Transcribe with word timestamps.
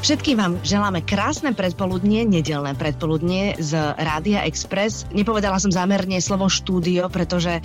Všetkým 0.00 0.40
vám 0.40 0.56
želáme 0.64 1.04
krásne 1.04 1.52
predpoludnie, 1.52 2.24
nedelné 2.24 2.72
predpoludnie 2.72 3.60
z 3.60 3.76
Rádia 3.92 4.40
Express. 4.48 5.04
Nepovedala 5.12 5.60
som 5.60 5.68
zámerne 5.68 6.16
slovo 6.24 6.48
štúdio, 6.48 7.12
pretože 7.12 7.60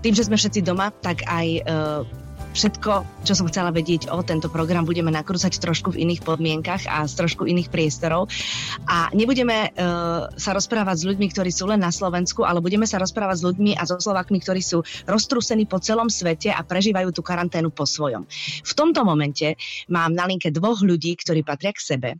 tým, 0.00 0.16
že 0.16 0.24
sme 0.24 0.40
všetci 0.40 0.64
doma, 0.64 0.96
tak 0.96 1.28
aj 1.28 1.46
uh, 1.60 2.08
Všetko, 2.52 3.24
čo 3.24 3.32
som 3.32 3.48
chcela 3.48 3.72
vedieť 3.72 4.12
o 4.12 4.20
tento 4.20 4.52
program, 4.52 4.84
budeme 4.84 5.08
nakrúcať 5.08 5.56
trošku 5.56 5.96
v 5.96 6.04
iných 6.04 6.20
podmienkach 6.20 6.84
a 6.84 7.08
z 7.08 7.16
trošku 7.16 7.48
iných 7.48 7.72
priestorov. 7.72 8.28
A 8.84 9.08
nebudeme 9.16 9.72
uh, 9.72 10.28
sa 10.36 10.52
rozprávať 10.52 10.96
s 11.00 11.04
ľuďmi, 11.08 11.26
ktorí 11.32 11.48
sú 11.48 11.64
len 11.72 11.80
na 11.80 11.88
Slovensku, 11.88 12.44
ale 12.44 12.60
budeme 12.60 12.84
sa 12.84 13.00
rozprávať 13.00 13.36
s 13.40 13.46
ľuďmi 13.48 13.72
a 13.80 13.88
so 13.88 13.96
Slovakmi, 13.96 14.36
ktorí 14.44 14.60
sú 14.60 14.84
roztrúsení 15.08 15.64
po 15.64 15.80
celom 15.80 16.12
svete 16.12 16.52
a 16.52 16.60
prežívajú 16.60 17.08
tú 17.16 17.24
karanténu 17.24 17.72
po 17.72 17.88
svojom. 17.88 18.28
V 18.60 18.72
tomto 18.76 19.00
momente 19.00 19.56
mám 19.88 20.12
na 20.12 20.28
linke 20.28 20.52
dvoch 20.52 20.84
ľudí, 20.84 21.16
ktorí 21.16 21.40
patria 21.40 21.72
k 21.72 21.80
sebe, 21.80 22.10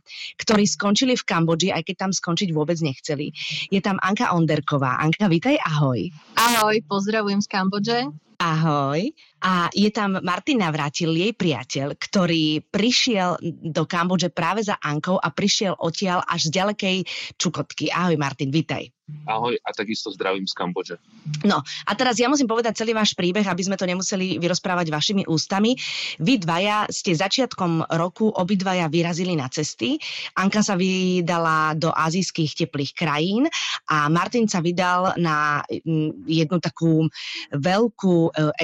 ktorí 0.41 0.65
skončili 0.65 1.13
v 1.13 1.23
Kambodži, 1.29 1.69
aj 1.69 1.85
keď 1.85 2.09
tam 2.09 2.11
skončiť 2.11 2.49
vôbec 2.57 2.81
nechceli. 2.81 3.29
Je 3.69 3.77
tam 3.85 4.01
Anka 4.01 4.33
Onderková. 4.33 4.97
Anka, 4.97 5.29
vítaj, 5.29 5.61
ahoj. 5.61 6.09
Ahoj, 6.41 6.81
pozdravujem 6.89 7.37
z 7.37 7.47
Kambodže. 7.53 7.99
Ahoj. 8.43 9.13
A 9.43 9.67
je 9.75 9.91
tam 9.91 10.23
Martin 10.23 10.63
Navrátil, 10.63 11.11
jej 11.11 11.35
priateľ, 11.35 11.99
ktorý 11.99 12.63
prišiel 12.63 13.35
do 13.43 13.83
Kambodže 13.83 14.31
práve 14.31 14.63
za 14.63 14.79
Ankou 14.79 15.19
a 15.19 15.27
prišiel 15.35 15.75
odtiaľ 15.75 16.23
až 16.23 16.47
z 16.47 16.63
ďalekej 16.63 16.97
Čukotky. 17.35 17.91
Ahoj 17.91 18.15
Martin, 18.15 18.55
vitaj. 18.55 18.87
Ahoj 19.27 19.59
a 19.59 19.69
takisto 19.75 20.15
zdravím 20.15 20.47
z 20.47 20.55
Kambodže. 20.55 20.95
No 21.43 21.59
a 21.59 21.91
teraz 21.91 22.15
ja 22.23 22.31
musím 22.31 22.47
povedať 22.47 22.79
celý 22.79 22.95
váš 22.95 23.11
príbeh, 23.11 23.43
aby 23.43 23.59
sme 23.59 23.75
to 23.75 23.83
nemuseli 23.83 24.39
vyrozprávať 24.39 24.87
vašimi 24.87 25.23
ústami. 25.27 25.75
Vy 26.23 26.39
dvaja 26.39 26.87
ste 26.87 27.11
začiatkom 27.11 27.83
roku 27.99 28.31
obidvaja 28.31 28.87
vyrazili 28.87 29.35
na 29.35 29.51
cesty. 29.51 29.99
Anka 30.39 30.63
sa 30.63 30.79
vydala 30.79 31.75
do 31.75 31.91
azijských 31.91 32.63
teplých 32.63 32.95
krajín 32.95 33.51
a 33.91 34.07
Martin 34.07 34.47
sa 34.47 34.63
vydal 34.63 35.19
na 35.19 35.67
mm, 35.67 36.23
jednu 36.23 36.57
takú 36.63 37.03
veľkú 37.51 38.31
e, 38.31 38.55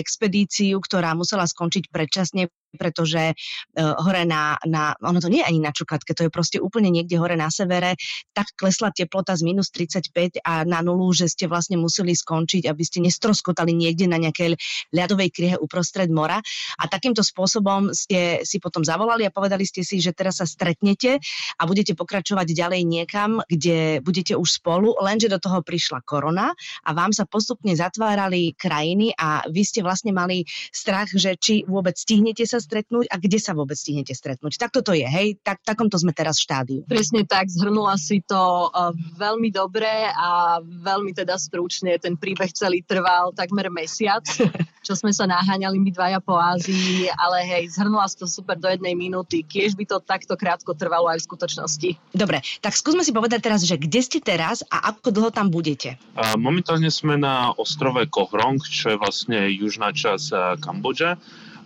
expedíciu, 0.69 0.77
ktorá 0.85 1.17
musela 1.17 1.49
skončiť 1.49 1.89
predčasne 1.89 2.53
pretože 2.77 3.33
uh, 3.33 3.95
hore 4.03 4.25
na, 4.27 4.59
na, 4.65 4.93
ono 5.01 5.17
to 5.17 5.31
nie 5.31 5.41
je 5.41 5.49
ani 5.49 5.59
na 5.63 5.71
Čukatke, 5.73 6.13
to 6.13 6.27
je 6.27 6.31
proste 6.33 6.57
úplne 6.61 6.93
niekde 6.93 7.17
hore 7.17 7.33
na 7.33 7.49
severe, 7.49 7.97
tak 8.35 8.53
klesla 8.53 8.93
teplota 8.93 9.33
z 9.33 9.47
minus 9.47 9.73
35 9.73 10.43
a 10.45 10.67
na 10.67 10.83
nulu, 10.85 11.09
že 11.15 11.31
ste 11.31 11.49
vlastne 11.49 11.79
museli 11.79 12.13
skončiť, 12.13 12.69
aby 12.69 12.83
ste 12.85 13.01
nestroskotali 13.01 13.73
niekde 13.73 14.05
na 14.05 14.21
nejakej 14.21 14.59
ľadovej 14.93 15.29
kriehe 15.33 15.55
uprostred 15.57 16.11
mora. 16.13 16.37
A 16.77 16.83
takýmto 16.85 17.25
spôsobom 17.25 17.95
ste 17.95 18.43
si 18.45 18.61
potom 18.61 18.85
zavolali 18.85 19.25
a 19.25 19.33
povedali 19.33 19.65
ste 19.65 19.81
si, 19.81 19.97
že 20.03 20.13
teraz 20.13 20.43
sa 20.43 20.45
stretnete 20.45 21.17
a 21.57 21.61
budete 21.65 21.95
pokračovať 21.97 22.47
ďalej 22.53 22.81
niekam, 22.85 23.39
kde 23.47 24.03
budete 24.03 24.35
už 24.35 24.59
spolu, 24.61 24.93
lenže 24.99 25.31
do 25.31 25.39
toho 25.41 25.63
prišla 25.63 26.03
korona 26.03 26.51
a 26.85 26.89
vám 26.91 27.15
sa 27.15 27.23
postupne 27.25 27.71
zatvárali 27.73 28.53
krajiny 28.55 29.15
a 29.15 29.43
vy 29.47 29.63
ste 29.63 29.81
vlastne 29.81 30.11
mali 30.11 30.43
strach, 30.71 31.09
že 31.15 31.35
či 31.39 31.63
vôbec 31.65 31.95
stihnete 31.95 32.43
sa 32.43 32.58
stretnúť 32.59 33.09
a 33.09 33.15
kde 33.17 33.39
sa 33.39 33.55
vôbec 33.55 33.75
stihnete 33.75 34.13
stretnúť. 34.13 34.59
Tak 34.59 34.75
toto 34.75 34.91
je, 34.91 35.07
hej? 35.07 35.39
Tak, 35.41 35.63
takomto 35.63 35.95
sme 35.97 36.11
teraz 36.11 36.39
v 36.39 36.45
štádiu. 36.45 36.79
Presne 36.85 37.23
tak, 37.25 37.47
zhrnula 37.47 37.95
si 37.95 38.21
to 38.23 38.69
uh, 38.69 38.93
veľmi 39.17 39.49
dobre 39.49 39.89
a 40.11 40.59
veľmi 40.61 41.15
teda 41.15 41.39
stručne. 41.39 41.95
Ten 41.97 42.19
príbeh 42.19 42.51
celý 42.51 42.83
trval 42.83 43.31
takmer 43.33 43.71
mesiac, 43.71 44.23
čo 44.87 44.93
sme 44.93 45.15
sa 45.15 45.25
naháňali 45.27 45.79
my 45.79 45.89
dvaja 45.95 46.19
po 46.19 46.35
Ázii, 46.35 47.07
ale 47.15 47.43
hej, 47.47 47.73
zhrnula 47.75 48.07
si 48.07 48.19
to 48.19 48.27
super 48.27 48.59
do 48.59 48.67
jednej 48.67 48.93
minúty. 48.93 49.41
Kiež 49.41 49.73
by 49.79 49.87
to 49.87 49.97
takto 50.03 50.35
krátko 50.35 50.75
trvalo 50.75 51.09
aj 51.09 51.23
v 51.23 51.27
skutočnosti. 51.27 51.89
Dobre, 52.11 52.43
tak 52.59 52.75
skúsme 52.75 53.01
si 53.01 53.15
povedať 53.15 53.39
teraz, 53.43 53.63
že 53.63 53.79
kde 53.79 54.01
ste 54.03 54.19
teraz 54.19 54.61
a 54.67 54.91
ako 54.91 55.09
dlho 55.15 55.31
tam 55.31 55.47
budete? 55.47 55.95
Uh, 56.13 56.35
momentálne 56.35 56.91
sme 56.91 57.15
na 57.15 57.55
ostrove 57.55 57.99
Kohrong, 58.11 58.59
čo 58.61 58.93
je 58.93 58.97
vlastne 58.99 59.47
južná 59.49 59.95
časť 59.95 60.27
uh, 60.31 60.39
Kambodže 60.59 61.19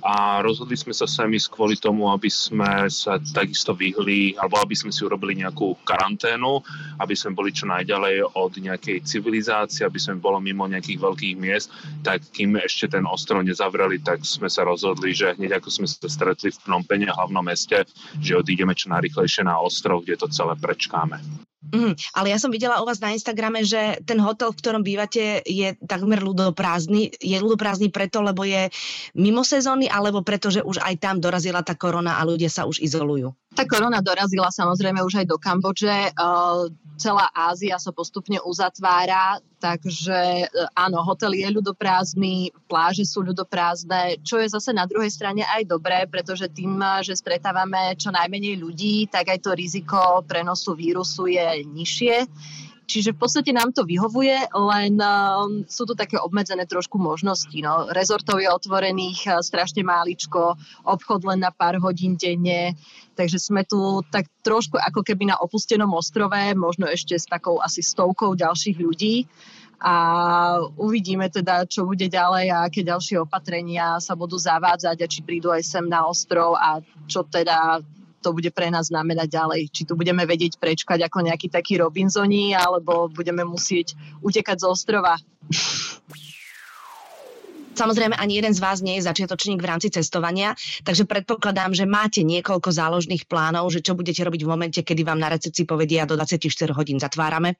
a 0.03 0.43
rozhodli 0.43 0.75
sme 0.75 0.91
sa 0.91 1.07
sami 1.07 1.39
kvôli 1.39 1.79
tomu, 1.79 2.11
aby 2.11 2.27
sme 2.27 2.91
sa 2.91 3.15
takisto 3.31 3.71
vyhli, 3.71 4.35
alebo 4.35 4.59
aby 4.59 4.75
sme 4.75 4.91
si 4.91 5.07
urobili 5.07 5.39
nejakú 5.39 5.79
karanténu, 5.87 6.59
aby 6.99 7.15
sme 7.15 7.31
boli 7.31 7.55
čo 7.55 7.71
najďalej 7.71 8.35
od 8.35 8.51
nejakej 8.51 9.07
civilizácie, 9.07 9.87
aby 9.87 9.95
sme 9.95 10.19
bolo 10.19 10.43
mimo 10.43 10.67
nejakých 10.67 10.99
veľkých 10.99 11.35
miest, 11.39 11.71
tak 12.03 12.19
kým 12.35 12.59
ešte 12.59 12.91
ten 12.91 13.07
ostrov 13.07 13.47
nezavreli, 13.47 14.03
tak 14.03 14.27
sme 14.27 14.51
sa 14.51 14.67
rozhodli, 14.67 15.15
že 15.15 15.39
hneď 15.39 15.63
ako 15.63 15.71
sme 15.71 15.87
sa 15.87 16.11
stretli 16.11 16.51
v 16.51 16.61
Pnompene, 16.67 17.07
hlavnom 17.07 17.47
meste, 17.47 17.87
že 18.19 18.35
odídeme 18.35 18.75
čo 18.75 18.91
najrychlejšie 18.91 19.47
na 19.47 19.55
ostrov, 19.55 20.03
kde 20.03 20.19
to 20.19 20.27
celé 20.27 20.59
prečkáme. 20.59 21.23
Mm, 21.71 21.95
ale 22.19 22.27
ja 22.33 22.37
som 22.41 22.51
videla 22.51 22.83
u 22.83 22.85
vás 22.85 22.99
na 22.99 23.15
Instagrame, 23.15 23.63
že 23.63 24.03
ten 24.03 24.19
hotel, 24.19 24.51
v 24.51 24.59
ktorom 24.59 24.83
bývate, 24.83 25.39
je 25.47 25.73
takmer 25.87 26.19
ľudoprázdny. 26.19 27.15
Je 27.23 27.37
ľudoprázdny 27.39 27.87
preto, 27.87 28.19
lebo 28.19 28.43
je 28.43 28.67
mimo 29.15 29.47
sezóny, 29.47 29.87
alebo 29.87 30.25
preto, 30.25 30.51
že 30.51 30.59
už 30.59 30.83
aj 30.83 30.99
tam 30.99 31.15
dorazila 31.23 31.63
tá 31.63 31.79
korona 31.79 32.19
a 32.19 32.27
ľudia 32.27 32.51
sa 32.51 32.67
už 32.67 32.83
izolujú? 32.83 33.31
Tá 33.53 33.63
korona 33.69 34.01
dorazila 34.01 34.49
samozrejme 34.49 34.99
už 35.05 35.23
aj 35.23 35.27
do 35.29 35.37
Kambodže. 35.37 36.11
Celá 36.97 37.25
Ázia 37.33 37.77
sa 37.77 37.93
postupne 37.93 38.41
uzatvára, 38.41 39.39
takže 39.63 40.43
e, 40.43 40.47
áno, 40.75 40.99
hotel 41.07 41.39
je 41.39 41.47
ľudoprázdny, 41.47 42.51
pláže 42.67 43.07
sú 43.07 43.23
ľudoprázdne, 43.23 44.19
čo 44.19 44.43
je 44.43 44.51
zase 44.51 44.75
na 44.75 44.83
druhej 44.83 45.07
strane 45.07 45.47
aj 45.47 45.63
dobré, 45.71 46.03
pretože 46.03 46.51
tým, 46.51 46.83
že 46.99 47.15
stretávame 47.15 47.95
čo 47.95 48.11
najmenej 48.11 48.59
ľudí, 48.59 49.07
tak 49.07 49.31
aj 49.31 49.39
to 49.39 49.55
riziko 49.55 50.19
prenosu 50.27 50.75
vírusu 50.75 51.31
je 51.31 51.63
nižšie. 51.63 52.27
Čiže 52.83 53.15
v 53.15 53.19
podstate 53.23 53.51
nám 53.55 53.71
to 53.71 53.87
vyhovuje, 53.87 54.51
len 54.51 54.99
uh, 54.99 55.47
sú 55.71 55.87
tu 55.87 55.95
také 55.95 56.19
obmedzené 56.19 56.67
trošku 56.67 56.99
možnosti. 56.99 57.55
No. 57.63 57.87
Rezortov 57.89 58.43
je 58.43 58.51
otvorených 58.51 59.39
strašne 59.39 59.87
máličko, 59.87 60.59
obchod 60.83 61.23
len 61.23 61.41
na 61.41 61.51
pár 61.55 61.79
hodín 61.79 62.19
denne, 62.19 62.75
takže 63.15 63.39
sme 63.39 63.63
tu 63.63 64.03
tak 64.11 64.27
trošku 64.43 64.75
ako 64.75 65.01
keby 65.01 65.31
na 65.31 65.39
opustenom 65.39 65.95
ostrove, 65.95 66.35
možno 66.59 66.91
ešte 66.91 67.15
s 67.15 67.23
takou 67.23 67.63
asi 67.63 67.79
stovkou 67.79 68.35
ďalších 68.35 68.77
ľudí 68.77 69.25
a 69.83 69.95
uvidíme 70.79 71.27
teda, 71.27 71.67
čo 71.67 71.83
bude 71.83 72.07
ďalej 72.07 72.47
a 72.55 72.71
aké 72.71 72.87
ďalšie 72.87 73.19
opatrenia 73.19 73.99
sa 73.99 74.15
budú 74.15 74.39
zavádzať 74.39 74.97
a 75.03 75.11
či 75.11 75.19
prídu 75.19 75.51
aj 75.51 75.59
sem 75.59 75.85
na 75.91 76.07
ostrov 76.07 76.55
a 76.55 76.79
čo 77.11 77.27
teda 77.27 77.83
to 78.23 78.31
bude 78.31 78.47
pre 78.55 78.71
nás 78.71 78.87
znamenať 78.87 79.27
ďalej. 79.27 79.61
Či 79.75 79.81
tu 79.83 79.99
budeme 79.99 80.23
vedieť 80.23 80.55
prečkať 80.55 81.03
ako 81.03 81.27
nejaký 81.27 81.51
taký 81.51 81.83
Robinsoni, 81.83 82.55
alebo 82.55 83.11
budeme 83.11 83.43
musieť 83.43 83.99
utekať 84.23 84.63
z 84.63 84.65
ostrova. 84.65 85.19
Samozrejme, 87.73 88.13
ani 88.13 88.37
jeden 88.37 88.53
z 88.53 88.61
vás 88.61 88.85
nie 88.85 89.01
je 89.01 89.09
začiatočník 89.09 89.57
v 89.57 89.69
rámci 89.69 89.89
cestovania, 89.89 90.53
takže 90.85 91.09
predpokladám, 91.09 91.73
že 91.73 91.89
máte 91.89 92.21
niekoľko 92.21 92.69
záložných 92.69 93.25
plánov, 93.25 93.73
že 93.73 93.81
čo 93.81 93.97
budete 93.97 94.21
robiť 94.21 94.41
v 94.45 94.49
momente, 94.49 94.79
kedy 94.85 95.01
vám 95.01 95.17
na 95.17 95.33
recepcii 95.33 95.65
povedia 95.65 96.05
do 96.05 96.13
24 96.13 96.69
hodín 96.77 97.01
zatvárame, 97.01 97.57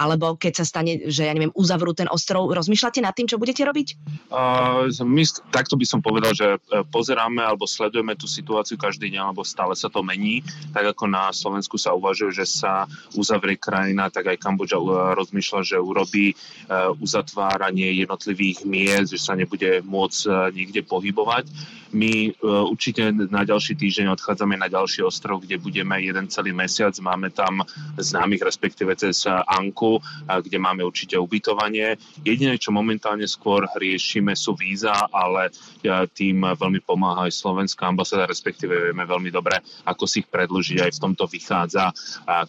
alebo 0.00 0.40
keď 0.40 0.62
sa 0.62 0.64
stane, 0.64 1.12
že 1.12 1.28
ja 1.28 1.32
neviem, 1.36 1.52
uzavrú 1.52 1.92
ten 1.92 2.08
ostrov. 2.08 2.48
Rozmýšľate 2.48 3.04
nad 3.04 3.12
tým, 3.12 3.28
čo 3.28 3.36
budete 3.36 3.60
robiť? 3.68 3.88
Uh, 4.32 4.88
my, 5.04 5.22
takto 5.52 5.76
by 5.76 5.84
som 5.84 6.00
povedal, 6.00 6.32
že 6.32 6.56
e, 6.56 6.80
pozeráme 6.88 7.44
alebo 7.44 7.68
sledujeme 7.68 8.16
tú 8.16 8.24
situáciu 8.24 8.80
každý 8.80 9.12
deň, 9.12 9.36
lebo 9.36 9.44
stále 9.44 9.76
sa 9.76 9.92
to 9.92 10.00
mení. 10.00 10.40
Tak 10.72 10.96
ako 10.96 11.04
na 11.04 11.28
Slovensku 11.30 11.76
sa 11.76 11.92
uvažuje, 11.92 12.32
že 12.32 12.46
sa 12.48 12.88
uzavrie 13.12 13.60
krajina, 13.60 14.08
tak 14.08 14.32
aj 14.32 14.40
Kambodža 14.40 14.80
e, 14.80 14.88
rozmýšľa, 15.20 15.60
že 15.66 15.76
urobí 15.76 16.32
uh, 16.32 16.94
uzatváranie 17.02 17.92
jednotlivých 18.00 18.64
miest, 18.64 19.12
že 19.12 19.20
sa 19.20 19.34
ne 19.34 19.49
nebude 19.50 19.82
môcť 19.82 20.20
e, 20.22 20.30
nikde 20.54 20.86
pohybovať. 20.86 21.50
My 21.90 22.30
e, 22.30 22.32
určite 22.42 23.10
na 23.10 23.42
ďalší 23.42 23.74
týždeň 23.74 24.14
odchádzame 24.14 24.54
na 24.54 24.70
ďalší 24.70 25.02
ostrov, 25.02 25.42
kde 25.42 25.58
budeme 25.58 25.98
jeden 25.98 26.30
celý 26.30 26.54
mesiac. 26.54 26.94
Máme 27.02 27.34
tam 27.34 27.66
známych, 27.98 28.42
respektíve 28.46 28.94
cez 28.94 29.26
Anku, 29.26 29.98
kde 30.26 30.58
máme 30.58 30.86
určite 30.86 31.18
ubytovanie. 31.18 31.98
Jediné, 32.22 32.58
čo 32.58 32.70
momentálne 32.70 33.26
skôr 33.26 33.66
riešime, 33.74 34.38
sú 34.38 34.54
víza, 34.54 34.94
ale 35.10 35.50
e, 35.82 35.90
tým 36.10 36.46
veľmi 36.46 36.80
pomáha 36.86 37.26
aj 37.26 37.34
slovenská 37.34 37.90
ambasáda, 37.90 38.30
respektíve 38.30 38.90
vieme 38.90 39.02
veľmi 39.02 39.30
dobre, 39.34 39.58
ako 39.86 40.06
si 40.06 40.22
ich 40.22 40.28
predlžiť. 40.30 40.78
Aj 40.80 40.92
v 40.94 41.02
tomto 41.02 41.24
vychádza 41.26 41.90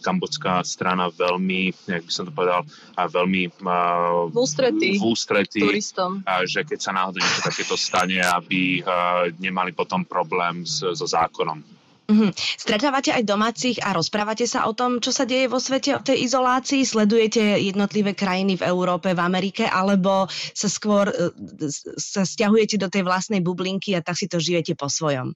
kambodská 0.02 0.62
strana 0.62 1.10
veľmi, 1.10 1.74
jak 1.86 2.04
by 2.06 2.12
som 2.12 2.24
to 2.28 2.32
povedal, 2.32 2.62
veľmi 2.96 3.42
v 4.30 4.36
ústretí, 4.36 4.98
v 4.98 5.04
ústretí 5.04 5.62
turistom. 5.62 6.22
že 6.46 6.62
keď 6.62 6.78
sa 6.78 6.92
náhodou 6.94 7.18
niečo 7.20 7.42
takéto 7.42 7.76
stane, 7.76 8.20
aby 8.22 8.82
nemali 9.38 9.72
potom 9.72 10.04
problém 10.04 10.66
s, 10.66 10.82
so 10.82 11.06
zákonom. 11.06 11.62
Mm-hmm. 12.02 12.34
Stretávate 12.34 13.14
aj 13.14 13.24
domácich 13.24 13.78
a 13.80 13.94
rozprávate 13.94 14.44
sa 14.44 14.66
o 14.66 14.74
tom, 14.74 14.98
čo 14.98 15.14
sa 15.14 15.22
deje 15.22 15.46
vo 15.46 15.62
svete, 15.62 15.96
o 15.96 16.02
tej 16.02 16.26
izolácii? 16.26 16.82
Sledujete 16.82 17.62
jednotlivé 17.62 18.12
krajiny 18.12 18.58
v 18.58 18.66
Európe, 18.68 19.14
v 19.14 19.22
Amerike, 19.22 19.64
alebo 19.64 20.26
sa 20.52 20.68
skôr 20.68 21.08
uh, 21.08 21.30
sa 21.96 22.26
stiahujete 22.26 22.76
do 22.76 22.90
tej 22.90 23.06
vlastnej 23.06 23.40
bublinky 23.40 23.94
a 23.94 24.04
tak 24.04 24.18
si 24.18 24.26
to 24.26 24.42
žijete 24.42 24.74
po 24.74 24.90
svojom? 24.90 25.32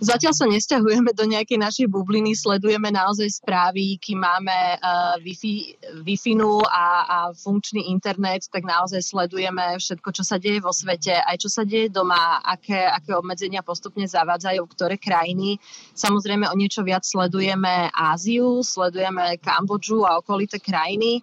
Zatiaľ 0.00 0.32
sa 0.32 0.48
nesťahujeme 0.48 1.12
do 1.12 1.28
nejakej 1.28 1.60
našej 1.60 1.86
bubliny, 1.92 2.32
sledujeme 2.32 2.88
naozaj 2.88 3.44
správy, 3.44 4.00
kým 4.00 4.24
máme 4.24 4.80
uh, 4.80 5.20
Wi-Fi, 5.20 5.76
Wi-Fi 6.00 6.32
a, 6.64 6.86
a 7.04 7.18
funkčný 7.36 7.92
internet, 7.92 8.48
tak 8.48 8.64
naozaj 8.64 9.04
sledujeme 9.04 9.76
všetko, 9.76 10.08
čo 10.16 10.24
sa 10.24 10.40
deje 10.40 10.64
vo 10.64 10.72
svete, 10.72 11.12
aj 11.12 11.36
čo 11.44 11.52
sa 11.52 11.68
deje 11.68 11.92
doma, 11.92 12.40
aké, 12.40 12.80
aké 12.80 13.12
obmedzenia 13.12 13.60
postupne 13.60 14.08
zavádzajú 14.08 14.62
ktoré 14.72 14.96
krajiny. 14.96 15.60
Samozrejme 15.92 16.48
o 16.48 16.56
niečo 16.56 16.80
viac 16.80 17.04
sledujeme 17.04 17.92
Áziu, 17.92 18.64
sledujeme 18.64 19.36
Kambodžu 19.36 20.08
a 20.08 20.16
okolité 20.16 20.56
krajiny. 20.56 21.20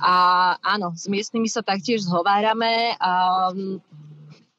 A 0.00 0.56
áno, 0.60 0.92
s 0.92 1.08
miestnymi 1.08 1.48
sa 1.48 1.64
taktiež 1.64 2.04
zhovárame. 2.04 2.96
Um, 3.00 3.80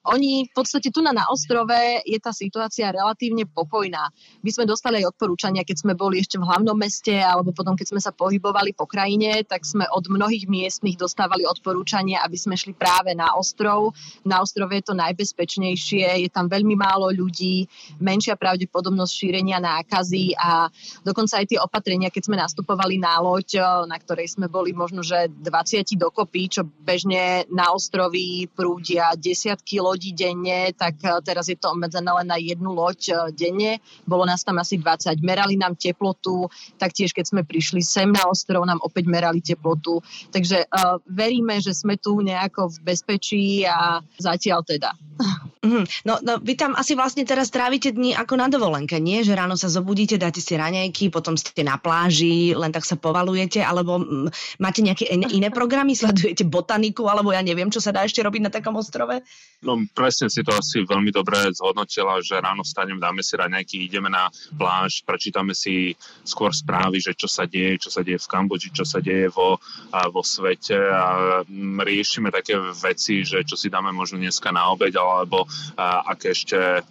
oni 0.01 0.49
v 0.49 0.53
podstate 0.57 0.89
tu 0.89 1.05
na, 1.05 1.13
na 1.13 1.29
ostrove 1.29 2.01
je 2.01 2.17
tá 2.17 2.33
situácia 2.33 2.89
relatívne 2.89 3.45
pokojná. 3.45 4.09
My 4.41 4.49
sme 4.49 4.65
dostali 4.65 5.01
aj 5.01 5.13
odporúčania, 5.13 5.61
keď 5.61 5.77
sme 5.85 5.93
boli 5.93 6.17
ešte 6.17 6.41
v 6.41 6.47
hlavnom 6.49 6.73
meste 6.73 7.13
alebo 7.21 7.53
potom, 7.53 7.77
keď 7.77 7.93
sme 7.93 8.01
sa 8.01 8.09
pohybovali 8.09 8.73
po 8.73 8.89
krajine, 8.89 9.45
tak 9.45 9.61
sme 9.61 9.85
od 9.93 10.09
mnohých 10.09 10.49
miestnych 10.49 10.97
dostávali 10.97 11.45
odporúčania, 11.45 12.25
aby 12.25 12.33
sme 12.33 12.57
šli 12.57 12.73
práve 12.73 13.13
na 13.13 13.37
ostrov. 13.37 13.93
Na 14.25 14.41
ostrove 14.41 14.73
je 14.73 14.89
to 14.89 14.97
najbezpečnejšie, 14.97 16.25
je 16.25 16.29
tam 16.33 16.49
veľmi 16.49 16.73
málo 16.73 17.13
ľudí, 17.13 17.69
menšia 18.01 18.33
pravdepodobnosť 18.33 19.13
šírenia 19.13 19.61
nákazy 19.61 20.33
a 20.33 20.65
dokonca 21.05 21.37
aj 21.37 21.45
tie 21.45 21.59
opatrenia, 21.61 22.09
keď 22.09 22.23
sme 22.25 22.41
nastupovali 22.41 22.97
na 22.97 23.21
loď, 23.21 23.61
na 23.85 24.01
ktorej 24.01 24.33
sme 24.33 24.49
boli 24.49 24.73
možno, 24.73 25.05
že 25.05 25.29
20 25.29 25.93
dokopy, 25.93 26.49
čo 26.49 26.65
bežne 26.65 27.45
na 27.53 27.69
ostrovi 27.69 28.49
prúdia 28.49 29.13
desiatky 29.13 29.77
lodí 29.91 30.15
denne, 30.15 30.71
tak 30.71 31.03
e, 31.03 31.11
teraz 31.27 31.51
je 31.51 31.59
to 31.59 31.75
obmedzené 31.75 32.07
len 32.07 32.27
na 32.31 32.39
jednu 32.39 32.71
loď 32.71 33.01
e, 33.11 33.15
denne. 33.35 33.83
Bolo 34.07 34.23
nás 34.23 34.47
tam 34.47 34.55
asi 34.63 34.79
20. 34.79 35.19
Merali 35.19 35.59
nám 35.59 35.75
teplotu, 35.75 36.47
taktiež 36.79 37.11
keď 37.11 37.25
sme 37.27 37.41
prišli 37.43 37.83
sem 37.83 38.07
na 38.07 38.23
ostrov, 38.31 38.63
nám 38.63 38.79
opäť 38.79 39.11
merali 39.11 39.43
teplotu. 39.43 39.99
Takže 40.31 40.69
uh, 40.71 41.01
veríme, 41.09 41.59
že 41.59 41.75
sme 41.75 41.99
tu 41.99 42.23
nejako 42.23 42.71
v 42.71 42.77
bezpečí 42.87 43.43
a 43.67 43.99
zatiaľ 44.15 44.63
teda. 44.63 44.95
Mm, 45.61 45.85
no, 46.09 46.17
no, 46.25 46.41
vy 46.41 46.57
tam 46.57 46.73
asi 46.73 46.97
vlastne 46.97 47.21
teraz 47.21 47.53
trávite 47.53 47.93
dni 47.93 48.17
ako 48.17 48.33
na 48.33 48.49
dovolenke, 48.49 48.97
nie? 48.97 49.21
Že 49.21 49.45
ráno 49.45 49.53
sa 49.53 49.69
zobudíte, 49.69 50.17
dáte 50.17 50.41
si 50.41 50.57
raňajky, 50.57 51.13
potom 51.13 51.37
ste 51.37 51.61
na 51.61 51.77
pláži, 51.77 52.57
len 52.57 52.73
tak 52.73 52.81
sa 52.81 52.97
povalujete, 52.97 53.61
alebo 53.61 54.01
mm, 54.01 54.57
máte 54.57 54.81
nejaké 54.81 55.13
iné 55.13 55.53
programy, 55.53 55.93
sledujete 55.93 56.49
botaniku, 56.49 57.05
alebo 57.05 57.29
ja 57.29 57.45
neviem, 57.45 57.69
čo 57.69 57.77
sa 57.77 57.93
dá 57.93 58.01
ešte 58.01 58.25
robiť 58.25 58.41
na 58.41 58.49
takom 58.49 58.73
ostrove? 58.73 59.21
No 59.61 59.80
presne 59.89 60.27
si 60.29 60.45
to 60.45 60.53
asi 60.53 60.83
veľmi 60.83 61.09
dobre 61.09 61.49
zhodnotila, 61.55 62.21
že 62.21 62.37
ráno 62.37 62.61
stanem, 62.61 63.01
dáme 63.01 63.25
si 63.25 63.33
raňajky, 63.37 63.87
ideme 63.87 64.11
na 64.11 64.29
pláž, 64.53 65.01
prečítame 65.01 65.55
si 65.55 65.95
skôr 66.27 66.51
správy, 66.53 67.01
že 67.01 67.17
čo 67.17 67.25
sa 67.25 67.49
deje, 67.49 67.87
čo 67.87 67.89
sa 67.89 68.05
deje 68.05 68.19
v 68.19 68.29
Kambodži, 68.29 68.69
čo 68.75 68.83
sa 68.83 68.99
deje 68.99 69.31
vo, 69.31 69.57
a, 69.93 70.09
vo 70.11 70.25
svete 70.25 70.75
a 70.75 71.41
mm, 71.45 71.81
riešime 71.85 72.33
také 72.33 72.59
veci, 72.59 73.23
že 73.23 73.45
čo 73.47 73.55
si 73.55 73.71
dáme 73.71 73.95
možno 73.95 74.19
dneska 74.19 74.51
na 74.51 74.69
obed, 74.73 74.93
alebo 74.93 75.47
aké 75.79 76.35
ešte 76.35 76.57
e, 76.57 76.81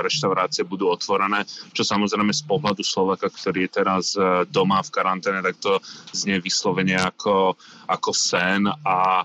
reštaurácie 0.00 0.64
budú 0.64 0.88
otvorené, 0.90 1.44
čo 1.74 1.84
samozrejme 1.84 2.32
z 2.32 2.46
pohľadu 2.46 2.82
Slovaka, 2.82 3.28
ktorý 3.28 3.66
je 3.66 3.70
teraz 3.70 4.14
e, 4.16 4.48
doma 4.48 4.80
v 4.80 4.92
karanténe, 4.94 5.44
tak 5.44 5.60
to 5.60 5.78
znie 6.14 6.40
vyslovene 6.40 6.96
ako, 6.96 7.54
ako 7.90 8.10
sen 8.14 8.64
a 8.70 9.00
a 9.00 9.24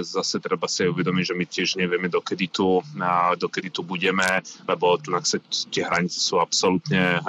zase 0.00 0.40
treba 0.40 0.64
si 0.66 0.88
uvedomiť, 0.88 1.24
že 1.32 1.34
my 1.36 1.44
tiež 1.44 1.68
nevieme, 1.76 2.08
dokedy 2.08 2.48
tu, 2.48 2.80
dokedy 3.36 3.68
tu 3.68 3.84
budeme, 3.84 4.40
lebo 4.64 4.96
tu 4.96 5.12
tie 5.68 5.82
hranice 5.84 6.16
sú 6.16 6.40
absolútne, 6.40 7.20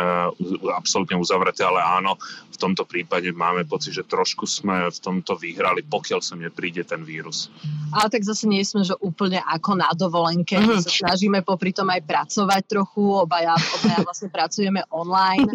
absolútne 0.72 1.20
uzavreté, 1.20 1.68
ale 1.68 1.84
áno, 1.84 2.16
v 2.58 2.58
tomto 2.58 2.90
prípade 2.90 3.30
máme 3.30 3.70
pocit, 3.70 3.94
že 3.94 4.08
trošku 4.08 4.50
sme 4.50 4.90
v 4.90 5.00
tomto 5.00 5.38
vyhrali, 5.38 5.86
pokiaľ 5.86 6.20
sa 6.26 6.34
nepríde 6.34 6.82
ten 6.82 7.06
vírus. 7.06 7.54
Ale 7.94 8.10
tak 8.10 8.26
zase 8.26 8.50
nie 8.50 8.66
sme, 8.66 8.82
že 8.82 8.98
úplne 8.98 9.44
ako 9.46 9.78
na 9.78 9.94
dovolenke. 9.94 10.58
Mm. 10.58 10.82
sa 10.82 10.90
snažíme 10.90 11.46
popri 11.46 11.70
tom 11.70 11.88
aj 11.94 12.02
pracovať 12.10 12.62
trochu, 12.66 13.06
obaja, 13.14 13.54
obaja 13.54 14.02
vlastne 14.02 14.30
pracujeme 14.34 14.82
online, 14.90 15.46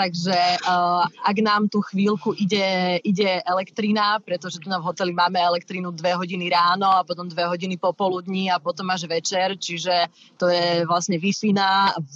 takže 0.00 0.62
uh, 0.62 1.02
ak 1.26 1.36
nám 1.42 1.66
tu 1.66 1.82
chvíľku 1.82 2.38
ide, 2.38 3.02
ide 3.02 3.42
elektrina, 3.42 4.22
pretože 4.22 4.62
tu 4.62 4.70
na 4.70 4.78
v 4.78 4.86
hoteli 4.86 5.10
máme 5.10 5.42
elektrínu 5.42 5.90
dve 5.94 6.14
hodiny 6.14 6.41
ráno 6.48 6.88
a 6.88 7.04
potom 7.06 7.28
dve 7.28 7.44
hodiny 7.44 7.76
popoludní 7.76 8.48
a 8.48 8.62
potom 8.62 8.88
až 8.90 9.10
večer, 9.10 9.54
čiže 9.58 10.08
to 10.40 10.48
je 10.48 10.86
vlastne 10.88 11.18
wi 11.18 11.34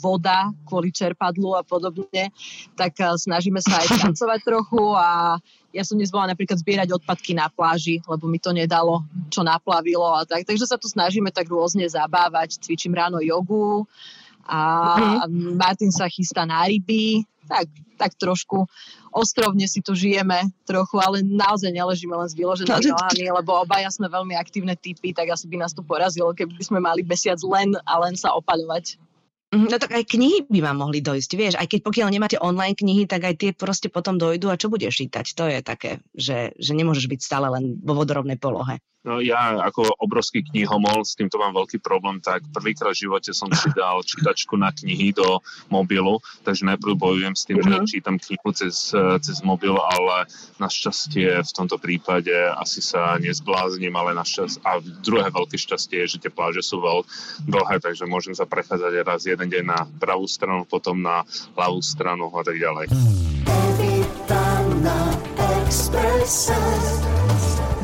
voda 0.01 0.51
kvôli 0.65 0.95
čerpadlu 0.95 1.59
a 1.59 1.63
podobne, 1.67 2.31
tak 2.79 2.95
uh, 3.03 3.19
snažíme 3.19 3.61
sa 3.61 3.83
aj 3.83 3.87
cestovať 4.11 4.41
trochu 4.47 4.83
a 4.97 5.39
ja 5.77 5.85
som 5.85 6.01
dnes 6.01 6.09
bola 6.09 6.33
napríklad 6.33 6.57
zbierať 6.57 6.89
odpadky 6.97 7.37
na 7.37 7.53
pláži, 7.53 8.01
lebo 8.09 8.25
mi 8.25 8.41
to 8.41 8.57
nedalo, 8.57 9.05
čo 9.29 9.45
naplavilo 9.45 10.09
a 10.09 10.25
tak. 10.25 10.49
Takže 10.49 10.65
sa 10.65 10.81
tu 10.81 10.89
snažíme 10.89 11.29
tak 11.29 11.53
rôzne 11.53 11.85
zabávať. 11.85 12.57
Cvičím 12.65 12.97
ráno 12.97 13.21
jogu 13.21 13.85
a 14.49 14.61
mm. 15.29 15.59
Martin 15.61 15.93
sa 15.93 16.09
chystá 16.09 16.49
na 16.49 16.65
ryby. 16.65 17.29
Tak, 17.47 17.67
tak 17.97 18.11
trošku 18.19 18.67
ostrovne 19.15 19.65
si 19.71 19.81
tu 19.81 19.97
žijeme 19.97 20.51
trochu, 20.69 20.99
ale 21.01 21.25
naozaj 21.25 21.73
neležíme 21.73 22.13
len 22.13 22.29
s 22.29 22.35
vyloženými 22.37 22.91
no, 22.91 22.99
nohami, 22.99 23.25
lebo 23.33 23.51
obaja 23.63 23.89
sme 23.89 24.11
veľmi 24.11 24.35
aktívne 24.37 24.77
typy, 24.77 25.17
tak 25.17 25.33
asi 25.33 25.49
by 25.49 25.63
nás 25.63 25.73
tu 25.73 25.87
porazilo, 25.87 26.35
keby 26.37 26.59
sme 26.61 26.83
mali 26.83 27.07
mesiac 27.07 27.41
len 27.47 27.79
a 27.87 27.95
len 28.03 28.19
sa 28.19 28.35
opaľovať. 28.37 29.01
Mhm, 29.55 29.71
no 29.71 29.77
tak 29.79 29.95
aj 29.95 30.11
knihy 30.11 30.51
by 30.51 30.59
vám 30.59 30.77
mohli 30.83 30.99
dojsť, 30.99 31.31
vieš, 31.39 31.55
aj 31.55 31.71
keď 31.71 31.81
pokiaľ 31.87 32.09
nemáte 32.11 32.37
online 32.43 32.75
knihy, 32.75 33.07
tak 33.07 33.23
aj 33.25 33.35
tie 33.39 33.51
proste 33.55 33.87
potom 33.87 34.19
dojdú 34.19 34.51
a 34.51 34.59
čo 34.59 34.67
budeš 34.67 35.07
čítať, 35.07 35.27
to 35.39 35.45
je 35.47 35.59
také, 35.63 35.91
že, 36.19 36.51
že 36.59 36.73
nemôžeš 36.75 37.07
byť 37.07 37.21
stále 37.23 37.47
len 37.55 37.79
vo 37.79 37.95
vodorovnej 37.95 38.43
polohe. 38.43 38.83
No 39.07 39.23
ja 39.23 39.63
ako 39.63 39.87
obrovský 40.03 40.43
knihomol, 40.43 41.07
s 41.07 41.15
týmto 41.15 41.39
mám 41.39 41.55
veľký 41.55 41.79
problém, 41.79 42.19
tak 42.19 42.43
prvýkrát 42.51 42.91
v 42.91 43.07
živote 43.07 43.31
som 43.31 43.47
si 43.55 43.71
dal 43.71 44.03
čítačku 44.03 44.59
na 44.59 44.75
knihy 44.75 45.15
do 45.15 45.39
mobilu, 45.71 46.19
takže 46.43 46.67
najprv 46.67 46.99
bojujem 46.99 47.35
s 47.39 47.47
tým, 47.47 47.63
uh-huh. 47.63 47.71
že 47.71 47.77
mhm. 47.79 47.87
čítam 47.87 48.17
knihu 48.19 48.51
cez, 48.51 48.91
cez 49.23 49.37
mobil, 49.47 49.79
ale 49.79 50.27
našťastie 50.59 51.39
v 51.39 51.53
tomto 51.55 51.79
prípade 51.79 52.35
asi 52.59 52.83
sa 52.83 53.15
nezbláznim, 53.23 53.95
ale 53.95 54.19
našťastie, 54.19 54.67
a 54.67 54.83
druhé 54.83 55.31
veľké 55.31 55.55
šťastie 55.55 56.03
je, 56.03 56.19
že 56.19 56.27
tie 56.27 56.33
pláže 56.35 56.67
sú 56.67 56.83
veľ, 56.83 57.07
dlhé, 57.47 57.79
takže 57.79 58.11
môžem 58.11 58.35
sa 58.35 58.43
prechádzať 58.43 59.07
raz 59.07 59.23
jeden 59.23 59.47
deň 59.47 59.65
na 59.65 59.87
pravú 60.03 60.27
stranu, 60.27 60.67
potom 60.67 60.99
na 60.99 61.23
ľavú 61.55 61.79
stranu 61.79 62.35
a 62.35 62.43
tak 62.43 62.59
ďalej. 62.59 62.91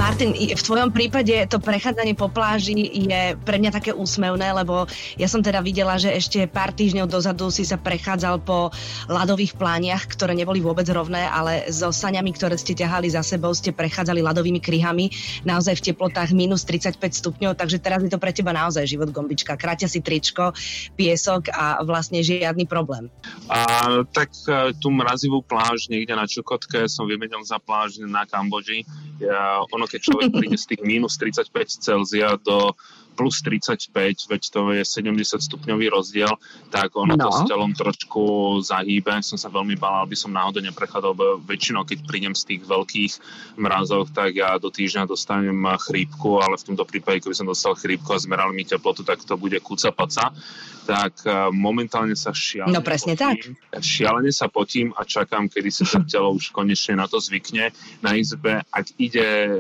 Martin, 0.03 0.35
v 0.35 0.59
tvojom 0.59 0.91
prípade 0.91 1.31
to 1.47 1.63
prechádzanie 1.63 2.19
po 2.19 2.27
pláži 2.27 2.75
je 2.75 3.39
pre 3.47 3.63
mňa 3.63 3.71
také 3.71 3.95
úsmevné, 3.95 4.51
lebo 4.51 4.91
ja 5.15 5.31
som 5.31 5.47
teda 5.47 5.63
videla, 5.63 5.95
že 5.95 6.11
ešte 6.11 6.43
pár 6.51 6.75
týždňov 6.75 7.07
dozadu 7.07 7.55
si 7.55 7.63
sa 7.63 7.79
prechádzal 7.79 8.43
po 8.43 8.75
ľadových 9.07 9.55
plániach, 9.55 10.11
ktoré 10.11 10.35
neboli 10.35 10.59
vôbec 10.59 10.91
rovné, 10.91 11.23
ale 11.31 11.71
so 11.71 11.95
saňami, 11.95 12.35
ktoré 12.35 12.59
ste 12.59 12.75
ťahali 12.75 13.15
za 13.15 13.23
sebou, 13.23 13.55
ste 13.55 13.71
prechádzali 13.71 14.27
ľadovými 14.27 14.59
kryhami, 14.59 15.07
naozaj 15.47 15.79
v 15.79 15.95
teplotách 15.95 16.35
minus 16.35 16.67
35 16.67 16.99
stupňov, 16.99 17.55
takže 17.55 17.79
teraz 17.79 18.03
je 18.03 18.11
to 18.11 18.19
pre 18.19 18.35
teba 18.35 18.51
naozaj 18.51 18.83
život 18.83 19.15
gombička. 19.15 19.55
Kráťa 19.55 19.87
si 19.87 20.03
tričko, 20.03 20.51
piesok 20.99 21.55
a 21.55 21.79
vlastne 21.87 22.27
žiadny 22.27 22.67
problém. 22.67 23.07
A, 23.47 24.03
tak 24.11 24.35
e, 24.51 24.75
tú 24.83 24.91
mrazivú 24.91 25.47
pláž 25.47 25.87
niekde 25.87 26.19
na 26.19 26.27
Čukotke 26.27 26.91
som 26.91 27.07
vymenil 27.07 27.47
za 27.47 27.63
pláž 27.63 28.03
na 28.03 28.27
Kambodži. 28.27 28.83
Ja, 29.23 29.63
ono 29.71 29.87
keď 29.93 30.01
človek 30.01 30.29
príde 30.33 30.57
z 30.57 30.73
tých 30.73 30.81
minus 30.81 31.21
35 31.21 31.53
Celzia 31.85 32.41
do 32.41 32.73
plus 33.13 33.45
35, 33.45 33.93
veď 34.29 34.43
to 34.51 34.61
je 34.73 34.83
70 34.83 35.39
stupňový 35.39 35.87
rozdiel, 35.93 36.33
tak 36.73 36.97
ono 36.97 37.15
no. 37.15 37.29
to 37.29 37.31
s 37.31 37.41
telom 37.47 37.73
trošku 37.77 38.23
zahýbe. 38.65 39.21
Som 39.21 39.37
sa 39.37 39.53
veľmi 39.53 39.77
bál, 39.77 40.05
aby 40.05 40.17
som 40.17 40.33
náhodou 40.33 40.65
neprechádzal, 40.65 41.13
lebo 41.13 41.27
väčšinou, 41.45 41.85
keď 41.85 41.99
prídem 42.09 42.35
z 42.35 42.57
tých 42.57 42.63
veľkých 42.65 43.13
mrazov, 43.61 44.11
tak 44.11 44.37
ja 44.37 44.57
do 44.57 44.73
týždňa 44.73 45.07
dostanem 45.07 45.61
chrípku, 45.79 46.41
ale 46.41 46.57
v 46.57 46.73
tomto 46.73 46.85
prípade, 46.89 47.23
keby 47.23 47.37
som 47.37 47.49
dostal 47.49 47.77
chrípku 47.77 48.11
a 48.17 48.19
zmerali 48.19 48.57
mi 48.57 48.65
teplotu, 48.65 49.05
tak 49.05 49.23
to 49.23 49.37
bude 49.37 49.57
kúca 49.61 49.93
paca 49.93 50.33
tak 50.83 51.23
e, 51.25 51.31
momentálne 51.55 52.19
sa 52.19 52.35
šialene 52.35 52.75
No 52.75 52.83
presne 52.83 53.15
potím, 53.15 53.55
tak. 53.55 53.83
Šialene 53.83 54.33
sa 54.35 54.51
potím 54.51 54.91
a 54.99 55.07
čakám, 55.07 55.47
kedy 55.47 55.71
sa 55.71 55.85
to 55.87 56.03
telo 56.05 56.35
už 56.35 56.51
konečne 56.51 56.99
na 56.99 57.07
to 57.07 57.23
zvykne. 57.23 57.71
Na 58.03 58.19
izbe, 58.19 58.67
ak 58.67 58.87
ide 58.99 59.23
e, 59.23 59.51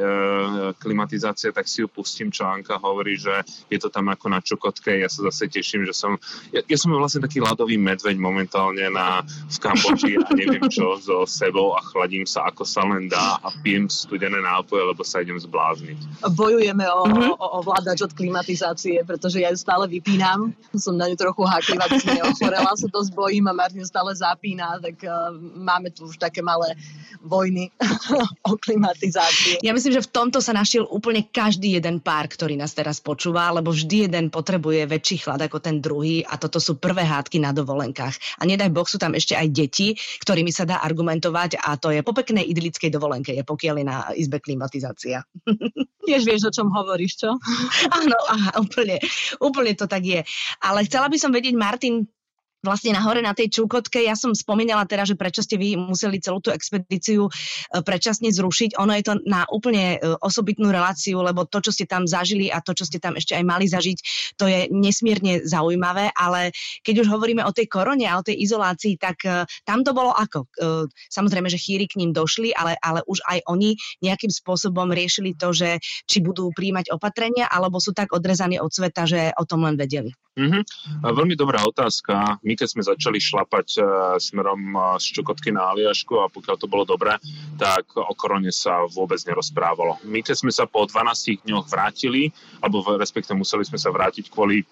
klimatizácia, 0.82 1.54
tak 1.54 1.71
si 1.71 1.87
ju 1.87 1.88
pustím, 1.88 2.35
čo 2.35 2.47
Anka 2.47 2.78
hovorí, 2.82 3.14
že 3.14 3.41
je 3.70 3.78
to 3.78 3.88
tam 3.92 4.08
ako 4.11 4.26
na 4.30 4.40
Čukotke. 4.40 5.02
Ja 5.02 5.08
sa 5.11 5.26
zase 5.30 5.49
teším, 5.49 5.87
že 5.88 5.94
som, 5.94 6.16
ja, 6.50 6.62
ja 6.64 6.78
som 6.78 6.92
vlastne 6.94 7.25
taký 7.25 7.42
ľadový 7.42 7.76
medveď 7.78 8.16
momentálne 8.18 8.88
na, 8.88 9.22
v 9.26 9.56
Kambodži 9.58 10.18
a 10.18 10.28
neviem 10.34 10.66
čo 10.68 10.99
so 10.99 11.28
sebou 11.28 11.75
a 11.76 11.80
chladím 11.82 12.25
sa 12.28 12.49
ako 12.49 12.62
sa 12.62 12.84
len 12.87 13.08
dá 13.11 13.38
a 13.42 13.49
pijem 13.62 13.87
studené 13.87 14.38
nápoje, 14.40 14.82
lebo 14.82 15.02
sa 15.02 15.20
idem 15.22 15.38
zblázniť. 15.38 16.25
Bojujeme 16.34 16.84
o, 16.88 17.00
mm-hmm. 17.08 17.32
o, 17.38 17.46
o 17.56 17.61
vládač 17.64 18.04
od 18.04 18.12
klimatizácie, 18.12 19.00
pretože 19.02 19.40
ja 19.40 19.50
ju 19.50 19.58
stále 19.58 19.88
vypínam. 19.88 20.52
Som 20.76 21.00
na 21.00 21.08
ňu 21.08 21.16
trochu 21.16 21.42
háklivá, 21.42 21.88
aby 21.88 21.99
som 21.99 22.14
neochorela, 22.14 22.72
sa 22.76 22.88
dosť 22.88 23.11
bojím 23.16 23.49
a 23.49 23.56
Martin 23.56 23.84
stále 23.88 24.12
zapína, 24.14 24.78
tak 24.78 25.00
uh, 25.04 25.32
máme 25.38 25.90
tu 25.90 26.06
už 26.06 26.20
také 26.20 26.44
malé 26.44 26.76
vojny 27.25 27.72
o 28.49 28.52
klimatizácii. 28.58 29.64
Ja 29.64 29.72
myslím, 29.72 29.96
že 29.96 30.04
v 30.04 30.12
tomto 30.12 30.38
sa 30.44 30.52
našiel 30.52 30.84
úplne 30.84 31.25
každý 31.25 31.78
jeden 31.78 32.02
pár, 32.04 32.28
ktorý 32.28 32.58
nás 32.58 32.76
teraz 32.76 33.00
počúva, 33.00 33.32
lebo 33.33 33.73
vždy 33.73 34.09
jeden 34.09 34.29
potrebuje 34.29 34.85
väčší 34.85 35.25
chlad 35.25 35.41
ako 35.41 35.59
ten 35.59 35.81
druhý 35.81 36.23
a 36.23 36.37
toto 36.37 36.61
sú 36.61 36.77
prvé 36.77 37.05
hádky 37.07 37.41
na 37.41 37.57
dovolenkách. 37.57 38.39
A 38.39 38.43
nedaj 38.45 38.69
Boh 38.69 38.85
sú 38.85 39.01
tam 39.01 39.17
ešte 39.17 39.33
aj 39.33 39.49
deti, 39.49 39.97
ktorými 39.97 40.53
sa 40.53 40.69
dá 40.69 40.85
argumentovať 40.85 41.61
a 41.61 41.77
to 41.81 41.91
je 41.91 42.05
po 42.05 42.12
peknej 42.12 42.45
idylickej 42.49 42.93
dovolenke, 42.93 43.33
je 43.33 43.45
pokiaľ 43.45 43.75
je 43.81 43.87
na 43.87 43.97
izbe 44.15 44.39
klimatizácia. 44.39 45.25
Tiež 46.07 46.27
vieš, 46.27 46.51
o 46.51 46.55
čom 46.55 46.69
hovoríš, 46.69 47.23
čo? 47.23 47.31
Áno, 47.89 48.17
aha, 48.27 48.59
úplne, 48.59 48.99
úplne 49.39 49.73
to 49.79 49.87
tak 49.87 50.03
je. 50.03 50.21
Ale 50.59 50.83
chcela 50.87 51.07
by 51.07 51.17
som 51.19 51.31
vedieť, 51.31 51.55
Martin, 51.55 52.11
vlastne 52.62 52.95
nahore 52.95 53.21
na 53.21 53.35
tej 53.35 53.50
Čukotke. 53.50 54.00
Ja 54.00 54.14
som 54.14 54.33
spomínala 54.33 54.87
teda, 54.87 55.02
že 55.02 55.19
prečo 55.19 55.42
ste 55.42 55.59
vy 55.59 55.75
museli 55.75 56.23
celú 56.23 56.38
tú 56.38 56.54
expedíciu 56.54 57.26
e, 57.26 57.31
predčasne 57.83 58.31
zrušiť. 58.31 58.78
Ono 58.78 58.95
je 58.95 59.04
to 59.04 59.14
na 59.26 59.45
úplne 59.50 59.99
e, 59.99 60.16
osobitnú 60.23 60.71
reláciu, 60.71 61.21
lebo 61.21 61.45
to, 61.45 61.59
čo 61.59 61.75
ste 61.75 61.90
tam 61.90 62.07
zažili 62.07 62.49
a 62.49 62.62
to, 62.62 62.73
čo 62.73 62.87
ste 62.87 63.02
tam 63.02 63.19
ešte 63.19 63.35
aj 63.35 63.45
mali 63.45 63.66
zažiť, 63.66 63.99
to 64.38 64.47
je 64.47 64.71
nesmierne 64.71 65.42
zaujímavé, 65.42 66.14
ale 66.14 66.54
keď 66.87 67.02
už 67.04 67.11
hovoríme 67.11 67.42
o 67.42 67.52
tej 67.52 67.66
korone 67.66 68.07
a 68.07 68.16
o 68.16 68.25
tej 68.25 68.38
izolácii, 68.38 68.95
tak 68.97 69.26
e, 69.26 69.45
tam 69.66 69.83
to 69.83 69.90
bolo 69.92 70.14
ako? 70.14 70.47
Samozrejme, 71.11 71.50
že 71.50 71.59
chýry 71.59 71.90
k 71.90 71.99
ním 71.99 72.14
došli, 72.14 72.54
ale, 72.54 72.78
ale 72.78 73.02
už 73.11 73.19
aj 73.26 73.42
oni 73.50 73.75
nejakým 74.00 74.31
spôsobom 74.31 74.95
riešili 74.95 75.35
to, 75.35 75.50
že 75.50 75.83
či 76.07 76.23
budú 76.23 76.54
príjmať 76.54 76.95
opatrenia, 76.95 77.50
alebo 77.50 77.83
sú 77.83 77.90
tak 77.90 78.14
odrezaní 78.14 78.62
od 78.62 78.71
sveta, 78.71 79.02
že 79.04 79.21
o 79.35 79.45
tom 79.45 79.66
len 79.66 79.75
vedeli. 79.75 80.14
Mm-hmm. 80.33 80.62
Veľmi 81.04 81.37
dobrá 81.37 81.61
otázka. 81.61 82.40
My 82.40 82.51
keď 82.54 82.68
sme 82.68 82.82
začali 82.82 83.18
šlapať 83.18 83.68
uh, 83.78 83.85
smerom 84.21 84.61
uh, 84.75 84.82
z 85.00 85.21
Čukotky 85.21 85.50
na 85.50 85.73
Aliašku 85.73 86.18
a 86.21 86.30
pokiaľ 86.32 86.56
to 86.59 86.71
bolo 86.71 86.85
dobré, 86.87 87.16
tak 87.56 87.92
o 87.97 88.12
korone 88.14 88.50
sa 88.52 88.85
vôbec 88.88 89.18
nerozprávalo. 89.25 90.00
My 90.06 90.21
keď 90.25 90.37
sme 90.42 90.52
sa 90.52 90.68
po 90.68 90.85
12 90.85 91.44
dňoch 91.44 91.66
vrátili, 91.68 92.30
alebo 92.61 92.82
respektive 92.97 93.37
museli 93.37 93.64
sme 93.66 93.78
sa 93.80 93.90
vrátiť 93.90 94.28
kvôli 94.28 94.64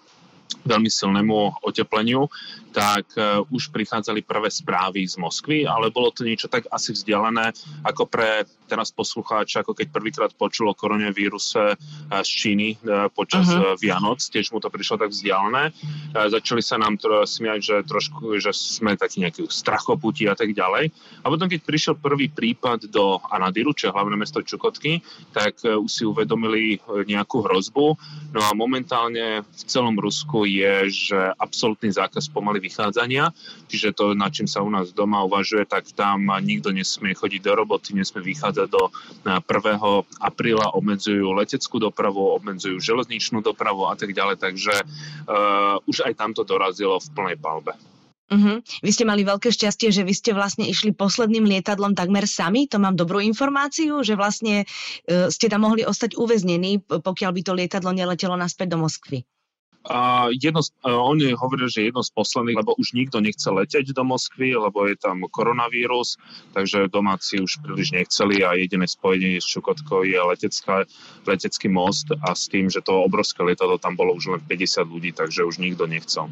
veľmi 0.63 0.89
silnému 0.91 1.63
otepleniu, 1.65 2.27
tak 2.71 3.07
uh, 3.19 3.43
už 3.51 3.71
prichádzali 3.75 4.23
prvé 4.23 4.47
správy 4.47 5.03
z 5.03 5.19
Moskvy, 5.19 5.67
ale 5.67 5.91
bolo 5.91 6.11
to 6.15 6.23
niečo 6.23 6.47
tak 6.47 6.67
asi 6.71 6.95
vzdialené 6.95 7.51
ako 7.83 8.07
pre 8.07 8.47
teraz 8.71 8.95
poslucháč, 8.95 9.59
ako 9.59 9.75
keď 9.75 9.87
prvýkrát 9.91 10.31
počul 10.31 10.71
o 10.71 10.77
koronavíruse 10.77 11.75
z 12.07 12.29
Číny 12.31 12.79
e, 12.79 13.11
počas 13.11 13.51
uh-huh. 13.51 13.75
Vianoc, 13.75 14.23
tiež 14.23 14.55
mu 14.55 14.63
to 14.63 14.71
prišlo 14.71 14.95
tak 14.95 15.11
vzdialené. 15.11 15.67
E, 15.67 15.71
začali 16.31 16.63
sa 16.63 16.79
nám 16.79 16.95
tro, 16.95 17.27
smiať, 17.27 17.59
že 17.59 17.75
trošku, 17.83 18.39
že 18.39 18.55
sme 18.55 18.95
takí 18.95 19.19
nejakí 19.19 19.43
strachoputí 19.51 20.31
a 20.31 20.39
tak 20.39 20.55
ďalej. 20.55 20.87
A 21.19 21.27
potom, 21.27 21.51
keď 21.51 21.67
prišiel 21.67 21.99
prvý 21.99 22.31
prípad 22.31 22.87
do 22.87 23.19
Anadiru, 23.27 23.75
čo 23.75 23.91
je 23.91 23.95
hlavné 23.95 24.15
mesto 24.15 24.39
Čukotky, 24.39 25.03
tak 25.35 25.59
už 25.67 25.91
si 25.91 26.07
uvedomili 26.07 26.79
nejakú 26.87 27.43
hrozbu. 27.43 27.99
No 28.31 28.39
a 28.39 28.55
momentálne 28.55 29.43
v 29.43 29.61
celom 29.67 29.99
Rusku 29.99 30.40
je, 30.45 30.73
že 30.89 31.19
absolútny 31.39 31.91
zákaz 31.91 32.29
pomaly 32.29 32.59
vychádzania, 32.63 33.29
čiže 33.67 33.95
to, 33.95 34.13
na 34.17 34.29
čím 34.29 34.45
sa 34.45 34.63
u 34.63 34.69
nás 34.69 34.91
doma 34.91 35.23
uvažuje, 35.25 35.65
tak 35.67 35.89
tam 35.93 36.29
nikto 36.41 36.73
nesmie 36.73 37.13
chodiť 37.15 37.41
do 37.41 37.53
roboty, 37.53 37.93
nesmie 37.93 38.21
vychádzať 38.21 38.67
do 38.69 38.91
1. 39.25 39.43
apríla 40.21 40.73
obmedzujú 40.73 41.33
leteckú 41.35 41.77
dopravu, 41.77 42.35
obmedzujú 42.37 42.81
železničnú 42.81 43.43
dopravu 43.45 43.87
a 43.89 43.95
tak 43.97 44.11
ďalej, 44.11 44.41
takže 44.41 44.73
uh, 44.73 45.77
už 45.85 46.07
aj 46.07 46.17
tamto 46.17 46.41
dorazilo 46.47 46.97
v 46.97 47.07
plnej 47.13 47.37
palbe. 47.37 47.73
Uh-huh. 48.31 48.63
Vy 48.79 48.91
ste 48.95 49.03
mali 49.03 49.27
veľké 49.27 49.51
šťastie, 49.51 49.91
že 49.91 50.07
vy 50.07 50.15
ste 50.15 50.31
vlastne 50.31 50.63
išli 50.63 50.95
posledným 50.95 51.43
lietadlom 51.43 51.99
takmer 51.99 52.23
sami. 52.23 52.63
To 52.71 52.79
mám 52.79 52.95
dobrú 52.95 53.19
informáciu, 53.19 53.99
že 54.07 54.15
vlastne 54.15 54.63
uh, 54.63 55.27
ste 55.27 55.51
tam 55.51 55.67
mohli 55.67 55.83
ostať 55.83 56.15
uväznení, 56.15 56.79
pokiaľ 56.87 57.31
by 57.35 57.41
to 57.43 57.51
lietadlo 57.51 57.91
neletelo 57.91 58.39
naspäť 58.39 58.71
do 58.71 58.87
Moskvy. 58.87 59.27
A 59.89 60.29
jedno, 60.29 60.61
oni 60.85 61.33
hovoria, 61.33 61.65
že 61.65 61.89
jedno 61.89 62.05
z 62.05 62.13
posledných, 62.13 62.61
lebo 62.61 62.77
už 62.77 62.93
nikto 62.93 63.17
nechce 63.17 63.49
leteť 63.49 63.97
do 63.97 64.05
Moskvy, 64.05 64.53
lebo 64.53 64.85
je 64.85 64.93
tam 64.93 65.25
koronavírus, 65.25 66.21
takže 66.53 66.85
domáci 66.93 67.41
už 67.41 67.65
príliš 67.65 67.89
nechceli 67.89 68.45
a 68.45 68.53
jediné 68.53 68.85
spojenie 68.85 69.41
s 69.41 69.49
Čukotkou 69.49 70.05
je 70.05 70.21
letecká, 70.21 70.85
letecký 71.25 71.65
most 71.65 72.13
a 72.13 72.37
s 72.37 72.45
tým, 72.45 72.69
že 72.69 72.85
to 72.85 72.93
obrovské 72.93 73.41
lietadlo 73.41 73.81
tam 73.81 73.97
bolo 73.97 74.13
už 74.13 74.37
len 74.37 74.41
50 74.45 74.85
ľudí, 74.85 75.17
takže 75.17 75.49
už 75.49 75.57
nikto 75.57 75.89
nechcel. 75.89 76.29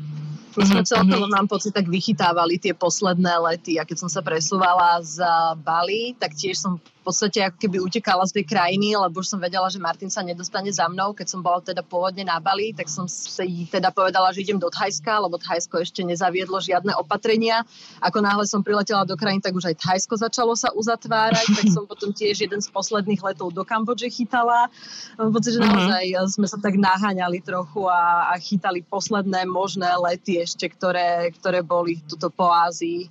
My 0.53 0.65
sme 0.65 0.81
celkovo, 0.85 1.25
mám 1.29 1.45
pocit, 1.49 1.73
tak 1.73 1.89
vychytávali 1.89 2.61
tie 2.61 2.73
posledné 2.77 3.33
lety 3.37 3.81
a 3.81 3.85
keď 3.85 4.05
som 4.05 4.09
sa 4.11 4.21
presúvala 4.21 5.01
z 5.01 5.21
Bali, 5.61 6.13
tak 6.17 6.37
tiež 6.37 6.57
som 6.57 6.81
podstate 7.09 7.41
ako 7.41 7.57
keby 7.57 7.77
utekala 7.81 8.21
z 8.29 8.37
tej 8.37 8.45
krajiny, 8.45 8.93
lebo 8.93 9.25
už 9.25 9.33
som 9.33 9.41
vedela, 9.41 9.65
že 9.73 9.81
Martin 9.81 10.13
sa 10.13 10.21
nedostane 10.21 10.69
za 10.69 10.85
mnou. 10.85 11.17
Keď 11.17 11.25
som 11.25 11.41
bola 11.41 11.57
teda 11.57 11.81
pôvodne 11.81 12.21
na 12.21 12.37
Bali, 12.37 12.69
tak 12.77 12.85
som 12.85 13.09
si 13.09 13.65
teda 13.65 13.89
povedala, 13.89 14.29
že 14.29 14.45
idem 14.45 14.61
do 14.61 14.69
Thajska, 14.69 15.25
lebo 15.25 15.41
Thajsko 15.41 15.81
ešte 15.81 16.05
nezaviedlo 16.05 16.61
žiadne 16.61 16.93
opatrenia. 17.01 17.65
Ako 18.05 18.21
náhle 18.21 18.45
som 18.45 18.61
priletela 18.61 19.09
do 19.09 19.17
krajiny, 19.17 19.41
tak 19.41 19.57
už 19.57 19.73
aj 19.73 19.81
Thajsko 19.81 20.21
začalo 20.21 20.53
sa 20.53 20.69
uzatvárať, 20.77 21.49
tak 21.49 21.65
som 21.73 21.83
potom 21.91 22.13
tiež 22.13 22.45
jeden 22.45 22.61
z 22.61 22.69
posledných 22.69 23.25
letov 23.25 23.49
do 23.49 23.65
Kambodže 23.65 24.13
chytala. 24.13 24.69
Mám 25.17 25.33
pocit, 25.33 25.57
že 25.57 25.65
mhm. 25.65 25.67
naozaj 25.73 26.05
sme 26.29 26.47
sa 26.47 26.61
tak 26.61 26.77
naháňali 26.77 27.41
trochu 27.41 27.89
a, 27.89 28.29
a 28.29 28.37
chytali 28.37 28.85
posledné 28.85 29.49
možné 29.49 29.89
lety 29.97 30.37
ešte, 30.37 30.69
ktoré, 30.69 31.33
ktoré 31.33 31.65
boli 31.65 31.97
tuto 32.05 32.29
po 32.29 32.53
Ázii. 32.53 33.09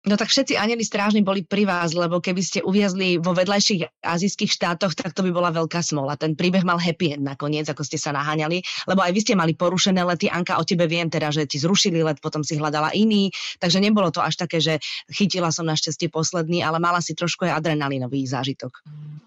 No 0.00 0.16
tak 0.16 0.32
všetci 0.32 0.56
anjeli 0.56 0.80
strážni 0.80 1.20
boli 1.20 1.44
pri 1.44 1.68
vás, 1.68 1.92
lebo 1.92 2.24
keby 2.24 2.40
ste 2.40 2.64
uviazli 2.64 3.20
vo 3.20 3.36
vedľajších 3.36 4.00
azijských 4.00 4.48
štátoch, 4.48 4.96
tak 4.96 5.12
to 5.12 5.20
by 5.20 5.28
bola 5.28 5.52
veľká 5.52 5.84
smola. 5.84 6.16
Ten 6.16 6.32
príbeh 6.32 6.64
mal 6.64 6.80
happy 6.80 7.20
end 7.20 7.28
nakoniec, 7.28 7.68
ako 7.68 7.84
ste 7.84 8.00
sa 8.00 8.16
naháňali, 8.16 8.64
lebo 8.88 9.04
aj 9.04 9.12
vy 9.12 9.20
ste 9.20 9.36
mali 9.36 9.52
porušené 9.52 10.00
lety. 10.00 10.32
Anka, 10.32 10.56
o 10.56 10.64
tebe 10.64 10.88
viem 10.88 11.12
teda, 11.12 11.28
že 11.28 11.44
ti 11.44 11.60
zrušili 11.60 12.00
let, 12.00 12.16
potom 12.24 12.40
si 12.40 12.56
hľadala 12.56 12.96
iný, 12.96 13.28
takže 13.60 13.76
nebolo 13.76 14.08
to 14.08 14.24
až 14.24 14.40
také, 14.40 14.56
že 14.56 14.80
chytila 15.12 15.52
som 15.52 15.68
našťastie 15.68 16.08
posledný, 16.08 16.64
ale 16.64 16.80
mala 16.80 17.04
si 17.04 17.12
trošku 17.12 17.44
aj 17.44 17.60
adrenalinový 17.60 18.24
zážitok. 18.24 18.80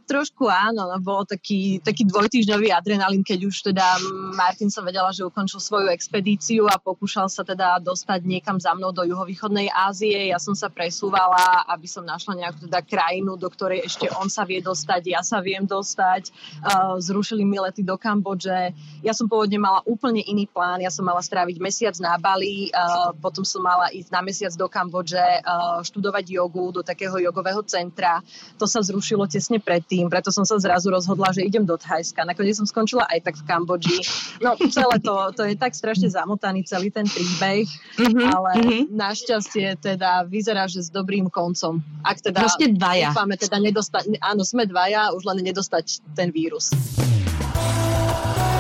Trošku 0.09 0.49
áno, 0.49 0.89
no 0.89 0.97
bol 0.99 1.21
taký, 1.23 1.85
taký 1.85 2.09
dvojtýždňový 2.09 2.73
adrenalín, 2.73 3.21
keď 3.21 3.39
už 3.45 3.71
teda 3.71 4.01
Martin 4.33 4.73
sa 4.73 4.81
vedela, 4.81 5.13
že 5.13 5.21
ukončil 5.21 5.61
svoju 5.61 5.93
expedíciu 5.93 6.65
a 6.65 6.81
pokúšal 6.81 7.29
sa 7.29 7.45
teda 7.45 7.77
dostať 7.79 8.25
niekam 8.25 8.57
za 8.57 8.73
mnou 8.73 8.89
do 8.89 9.05
juhovýchodnej 9.05 9.69
Ázie. 9.69 10.33
Ja 10.33 10.41
som 10.41 10.57
sa 10.63 10.71
presúvala, 10.71 11.67
aby 11.67 11.83
som 11.91 12.07
našla 12.07 12.39
nejakú 12.39 12.71
teda 12.71 12.79
krajinu, 12.79 13.35
do 13.35 13.51
ktorej 13.51 13.83
ešte 13.83 14.07
on 14.15 14.31
sa 14.31 14.47
vie 14.47 14.63
dostať, 14.63 15.01
ja 15.11 15.19
sa 15.19 15.43
viem 15.43 15.67
dostať. 15.67 16.31
Uh, 16.63 16.95
zrušili 17.03 17.43
mi 17.43 17.59
lety 17.59 17.83
do 17.83 17.99
Kambodže. 17.99 18.71
Ja 19.03 19.11
som 19.11 19.27
pôvodne 19.27 19.59
mala 19.59 19.83
úplne 19.83 20.23
iný 20.23 20.47
plán. 20.47 20.79
Ja 20.79 20.87
som 20.87 21.03
mala 21.03 21.19
stráviť 21.19 21.59
mesiac 21.59 21.95
na 21.99 22.15
Bali, 22.15 22.71
uh, 22.71 23.11
potom 23.19 23.43
som 23.43 23.59
mala 23.59 23.89
ísť 23.89 24.09
na 24.13 24.21
mesiac 24.23 24.53
do 24.55 24.69
Kambodže, 24.69 25.43
uh, 25.43 25.83
študovať 25.83 26.25
jogu 26.29 26.69
do 26.69 26.79
takého 26.79 27.17
jogového 27.19 27.59
centra. 27.65 28.23
To 28.61 28.69
sa 28.69 28.79
zrušilo 28.79 29.25
tesne 29.25 29.57
predtým, 29.57 30.07
preto 30.07 30.29
som 30.29 30.45
sa 30.45 30.55
zrazu 30.61 30.93
rozhodla, 30.93 31.33
že 31.33 31.41
idem 31.41 31.65
do 31.65 31.73
Thajska. 31.73 32.21
Nakoniec 32.21 32.53
som 32.53 32.69
skončila 32.69 33.09
aj 33.09 33.25
tak 33.25 33.35
v 33.41 33.43
Kambodži. 33.49 33.99
No 34.37 34.53
celé 34.69 35.01
to, 35.01 35.33
to 35.33 35.43
je 35.49 35.57
tak 35.57 35.73
strašne 35.73 36.05
zamotaný 36.05 36.61
celý 36.69 36.93
ten 36.93 37.09
príbeh, 37.09 37.65
mm-hmm, 37.97 38.27
ale 38.29 38.51
mm-hmm. 38.61 38.83
našťastie 38.93 39.81
teda 39.81 40.29
vyzerá 40.29 40.52
vyzerá, 40.53 40.69
že 40.69 40.85
s 40.85 40.89
dobrým 40.93 41.33
koncom. 41.33 41.81
Ak 42.05 42.21
teda, 42.21 42.45
no 42.45 42.49
ste 42.53 42.69
dvaja. 42.77 43.09
Dúfame 43.09 43.35
teda 43.41 43.57
nedostať, 43.57 44.21
áno, 44.21 44.45
sme 44.45 44.69
dvaja, 44.69 45.09
už 45.17 45.25
len 45.25 45.41
nedostať 45.41 46.05
ten 46.13 46.29
vírus. 46.29 46.69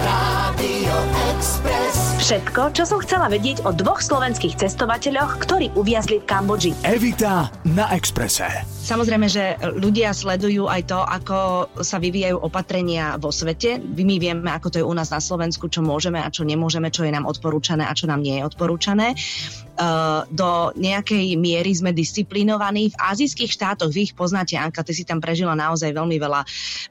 Radio 0.01 0.95
Express. 1.37 2.17
Všetko, 2.23 2.71
čo 2.73 2.83
som 2.87 2.99
chcela 3.03 3.27
vedieť 3.27 3.67
o 3.67 3.75
dvoch 3.75 3.99
slovenských 3.99 4.55
cestovateľoch, 4.55 5.43
ktorí 5.43 5.75
uviazli 5.75 6.23
v 6.23 6.25
Kambodži. 6.25 6.71
Evita 6.81 7.51
na 7.67 7.91
Exprese. 7.93 8.47
Samozrejme, 8.63 9.27
že 9.27 9.59
ľudia 9.79 10.15
sledujú 10.15 10.71
aj 10.71 10.81
to, 10.87 10.99
ako 11.03 11.67
sa 11.83 11.99
vyvíjajú 11.99 12.39
opatrenia 12.39 13.19
vo 13.19 13.31
svete. 13.31 13.79
My 13.79 14.19
vieme, 14.19 14.49
ako 14.49 14.67
to 14.71 14.79
je 14.81 14.87
u 14.87 14.93
nás 14.95 15.11
na 15.11 15.19
Slovensku, 15.19 15.67
čo 15.67 15.83
môžeme 15.83 16.19
a 16.19 16.31
čo 16.31 16.47
nemôžeme, 16.47 16.91
čo 16.91 17.03
je 17.03 17.11
nám 17.11 17.27
odporúčané 17.27 17.87
a 17.87 17.93
čo 17.95 18.07
nám 18.07 18.23
nie 18.23 18.39
je 18.39 18.47
odporúčané. 18.47 19.15
Do 20.31 20.71
nejakej 20.79 21.35
miery 21.35 21.73
sme 21.75 21.91
disciplinovaní. 21.91 22.93
V 22.93 22.99
azijských 22.99 23.51
štátoch, 23.51 23.91
vy 23.91 24.11
ich 24.11 24.13
poznáte, 24.15 24.55
Anka, 24.55 24.85
ty 24.85 24.95
si 24.95 25.03
tam 25.03 25.19
prežila 25.19 25.57
naozaj 25.57 25.91
veľmi 25.91 26.15
veľa 26.21 26.45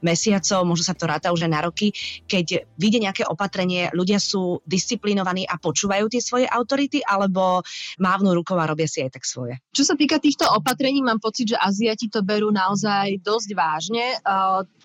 mesiacov, 0.05 0.67
možno 0.67 0.85
sa 0.85 0.93
to 0.93 1.09
ráta 1.09 1.33
už 1.33 1.47
aj 1.47 1.51
na 1.51 1.61
roky. 1.65 1.89
Keď 2.29 2.77
vyjde 2.77 2.99
nejaké 3.09 3.23
opatrenie, 3.25 3.89
ľudia 3.95 4.21
sú 4.21 4.61
disciplinovaní 4.67 5.47
a 5.49 5.57
počúvajú 5.57 6.05
tie 6.11 6.21
svoje 6.21 6.45
autority, 6.45 7.01
alebo 7.01 7.65
mávnu 7.97 8.35
rukou 8.37 8.59
a 8.59 8.69
robia 8.69 8.85
si 8.85 9.01
aj 9.01 9.17
tak 9.17 9.25
svoje? 9.25 9.57
Čo 9.73 9.89
sa 9.89 9.95
týka 9.97 10.21
týchto 10.21 10.45
opatrení, 10.45 11.01
mám 11.01 11.17
pocit, 11.17 11.55
že 11.55 11.57
Aziati 11.57 12.11
to 12.11 12.21
berú 12.21 12.53
naozaj 12.53 13.17
dosť 13.23 13.49
vážne. 13.55 14.19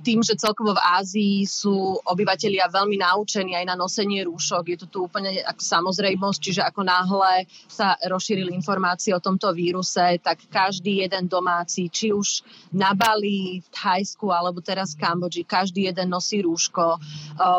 Tým, 0.00 0.22
že 0.22 0.38
celkovo 0.38 0.72
v 0.72 0.84
Ázii 1.02 1.36
sú 1.44 1.98
obyvateľia 2.06 2.70
veľmi 2.70 3.02
naučení 3.02 3.58
aj 3.58 3.66
na 3.68 3.76
nosenie 3.76 4.24
rúšok, 4.24 4.70
je 4.70 4.78
to 4.78 4.86
tu 4.86 4.98
úplne 5.04 5.42
ako 5.42 5.60
samozrejmosť, 5.60 6.38
čiže 6.38 6.62
ako 6.62 6.86
náhle 6.86 7.44
sa 7.66 7.97
rozšírili 8.06 8.54
informácie 8.54 9.10
o 9.10 9.22
tomto 9.22 9.50
víruse, 9.50 10.22
tak 10.22 10.46
každý 10.46 11.02
jeden 11.02 11.26
domáci, 11.26 11.90
či 11.90 12.14
už 12.14 12.46
na 12.70 12.94
Bali, 12.94 13.64
v 13.64 13.68
Thajsku 13.74 14.30
alebo 14.30 14.62
teraz 14.62 14.94
v 14.94 15.02
Kambodži, 15.02 15.42
každý 15.42 15.90
jeden 15.90 16.12
nosí 16.12 16.44
rúško. 16.44 17.00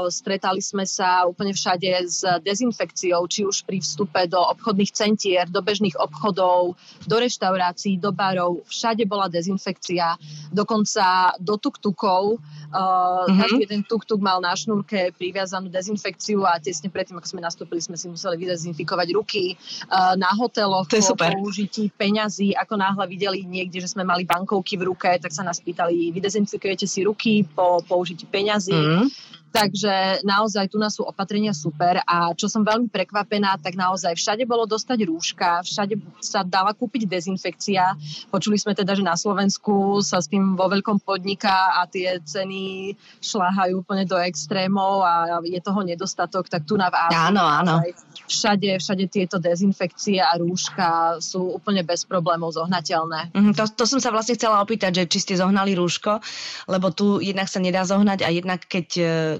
Stretali 0.07 0.61
sme 0.63 0.87
sa 0.87 1.25
úplne 1.27 1.51
všade 1.51 1.89
s 2.05 2.23
dezinfekciou, 2.43 3.25
či 3.27 3.43
už 3.43 3.65
pri 3.65 3.81
vstupe 3.83 4.21
do 4.29 4.39
obchodných 4.39 4.91
centier, 4.93 5.45
do 5.49 5.59
bežných 5.59 5.97
obchodov, 5.99 6.77
do 7.03 7.15
reštaurácií, 7.17 7.97
do 7.99 8.13
barov. 8.15 8.63
Všade 8.69 9.03
bola 9.09 9.27
dezinfekcia, 9.27 10.15
dokonca 10.53 11.35
do 11.39 11.57
tuktukov. 11.57 12.37
mm-hmm. 12.37 13.37
Každý 13.39 13.61
jeden 13.65 13.83
tuktuk 13.87 14.19
mal 14.21 14.43
na 14.43 14.53
šnúrke 14.53 15.15
priviazanú 15.17 15.71
dezinfekciu 15.71 16.45
a 16.45 16.61
tesne 16.61 16.91
predtým, 16.91 17.17
ako 17.17 17.27
sme 17.27 17.41
nastúpili, 17.41 17.81
sme 17.81 17.97
si 17.97 18.11
museli 18.11 18.35
vydezinfikovať 18.37 19.07
ruky. 19.15 19.57
Na 20.19 20.35
hoteloch 20.35 20.91
to 20.91 20.99
je 20.99 21.05
po 21.07 21.15
super. 21.15 21.31
použití 21.31 21.87
peňazí, 21.95 22.51
ako 22.51 22.75
náhle 22.75 23.07
videli 23.07 23.47
niekde, 23.47 23.79
že 23.79 23.87
sme 23.87 24.03
mali 24.03 24.27
bankovky 24.27 24.75
v 24.75 24.91
ruke, 24.91 25.07
tak 25.15 25.31
sa 25.31 25.47
nás 25.47 25.63
pýtali, 25.63 26.11
vydezinfikujete 26.11 26.83
si 26.83 27.07
ruky 27.07 27.47
po 27.47 27.79
použití 27.87 28.27
peňazí. 28.27 28.75
Mm. 28.75 29.07
Takže 29.49 30.21
naozaj 30.21 30.69
tu 30.69 30.77
nás 30.77 30.93
sú 30.93 31.01
opatrenia 31.01 31.57
super 31.57 31.97
a 32.05 32.31
čo 32.37 32.45
som 32.45 32.61
veľmi 32.61 32.85
prekvapená, 32.93 33.57
tak 33.57 33.73
naozaj 33.73 34.13
všade 34.13 34.45
bolo 34.45 34.69
dostať 34.69 35.09
rúška, 35.09 35.65
všade 35.65 35.97
sa 36.21 36.45
dala 36.45 36.77
kúpiť 36.77 37.09
dezinfekcia. 37.09 37.97
Počuli 38.29 38.61
sme 38.61 38.77
teda, 38.77 38.93
že 38.93 39.01
na 39.01 39.17
Slovensku 39.17 40.05
sa 40.05 40.21
s 40.21 40.29
tým 40.29 40.53
vo 40.53 40.69
veľkom 40.69 41.01
podniká 41.01 41.81
a 41.81 41.89
tie 41.89 42.21
ceny 42.21 42.93
šláhajú 43.25 43.81
úplne 43.81 44.05
do 44.05 44.21
extrémov 44.21 45.01
a 45.01 45.41
je 45.41 45.57
toho 45.57 45.81
nedostatok, 45.81 46.45
tak 46.45 46.69
tu 46.69 46.77
na 46.77 46.93
v 46.93 46.95
Áno, 47.09 47.41
áno. 47.41 47.81
Všade, 48.29 48.77
všade 48.77 49.09
tieto 49.09 49.41
dezinfekcie 49.41 50.21
a 50.21 50.37
rúška 50.37 51.17
sú 51.17 51.57
úplne 51.57 51.81
bez 51.81 52.05
problémov 52.05 52.53
zohnateľné. 52.53 53.33
Mm, 53.33 53.57
to, 53.57 53.65
to 53.73 53.89
som 53.89 53.97
sa 53.97 54.13
vlastne 54.13 54.37
chcela 54.37 54.61
opýtať, 54.61 55.01
že 55.01 55.03
či 55.09 55.17
ste 55.25 55.33
zohnali 55.41 55.73
rúško, 55.73 56.21
lebo 56.69 56.93
tu 56.93 57.17
jednak 57.17 57.49
sa 57.49 57.57
nedá 57.57 57.81
zohnať 57.81 58.21
a 58.21 58.29
jednak 58.29 58.61
keď 58.69 58.87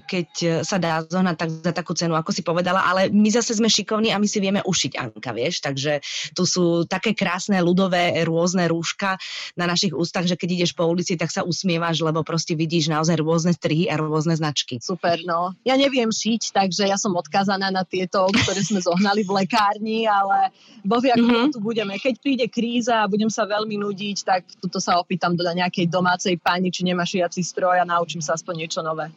keď 0.06 0.64
sa 0.64 0.78
dá 0.80 1.04
zohnať 1.04 1.36
tak 1.36 1.50
za 1.50 1.74
takú 1.76 1.92
cenu, 1.96 2.16
ako 2.16 2.32
si 2.32 2.42
povedala, 2.46 2.86
ale 2.86 3.12
my 3.12 3.30
zase 3.32 3.58
sme 3.58 3.68
šikovní 3.68 4.14
a 4.14 4.22
my 4.22 4.28
si 4.28 4.40
vieme 4.40 4.62
ušiť, 4.64 4.92
Anka, 4.96 5.32
vieš, 5.36 5.64
takže 5.66 6.00
tu 6.34 6.44
sú 6.48 6.86
také 6.86 7.12
krásne 7.18 7.60
ľudové 7.60 8.16
rôzne 8.24 8.70
rúška 8.70 9.20
na 9.58 9.66
našich 9.68 9.92
ústach, 9.92 10.24
že 10.24 10.40
keď 10.40 10.64
ideš 10.64 10.72
po 10.78 10.88
ulici, 10.88 11.20
tak 11.20 11.34
sa 11.34 11.44
usmievaš, 11.44 12.00
lebo 12.00 12.24
proste 12.24 12.56
vidíš 12.56 12.92
naozaj 12.92 13.20
rôzne 13.20 13.52
strihy 13.56 13.90
a 13.92 14.00
rôzne 14.00 14.36
značky. 14.38 14.80
Super, 14.80 15.20
no. 15.26 15.52
Ja 15.66 15.76
neviem 15.76 16.14
šiť, 16.14 16.54
takže 16.56 16.88
ja 16.88 16.96
som 16.96 17.16
odkazaná 17.18 17.74
na 17.74 17.84
tieto, 17.84 18.30
ktoré 18.30 18.62
sme 18.64 18.80
zohnali 18.80 19.26
v 19.26 19.44
lekárni, 19.44 20.06
ale 20.06 20.54
boh 20.86 21.02
ako 21.02 21.26
mm-hmm. 21.26 21.52
tu 21.56 21.60
budeme. 21.60 21.94
Keď 21.98 22.16
príde 22.22 22.46
kríza 22.48 23.04
a 23.04 23.10
budem 23.10 23.32
sa 23.32 23.48
veľmi 23.48 23.80
nudiť, 23.82 24.18
tak 24.24 24.42
tuto 24.60 24.78
sa 24.78 25.00
opýtam 25.02 25.34
do 25.34 25.44
nejakej 25.44 25.90
domácej 25.90 26.36
pani, 26.38 26.70
či 26.70 26.86
nemá 26.86 27.08
šiaci 27.08 27.42
stroj 27.42 27.82
a 27.82 27.88
naučím 27.88 28.22
sa 28.22 28.36
aspoň 28.36 28.66
niečo 28.66 28.82
nové. 28.86 29.10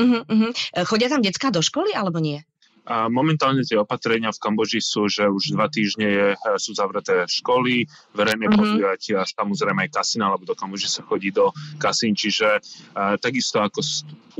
Uh-huh, 0.00 0.24
uh-huh. 0.24 0.52
Chodia 0.88 1.12
tam 1.12 1.20
detská 1.20 1.52
do 1.52 1.60
školy 1.60 1.92
alebo 1.92 2.16
nie? 2.18 2.40
A 2.90 3.06
momentálne 3.06 3.62
tie 3.62 3.78
opatrenia 3.78 4.32
v 4.32 4.42
Kamboži 4.42 4.80
sú, 4.80 5.06
že 5.06 5.28
už 5.28 5.54
dva 5.54 5.68
týždne 5.68 6.08
je, 6.10 6.28
sú 6.58 6.72
zavreté 6.74 7.28
školy, 7.28 7.86
verejné 8.16 8.48
mm-hmm. 8.48 8.58
podujatia, 8.58 9.22
samozrejme 9.22 9.86
aj 9.86 9.94
kasína, 9.94 10.32
lebo 10.32 10.48
do 10.48 10.58
Kamboži 10.58 10.88
sa 10.88 11.06
chodí 11.06 11.30
do 11.30 11.52
kasín, 11.76 12.16
čiže 12.16 12.58
a, 12.96 13.14
takisto 13.20 13.60
ako 13.60 13.84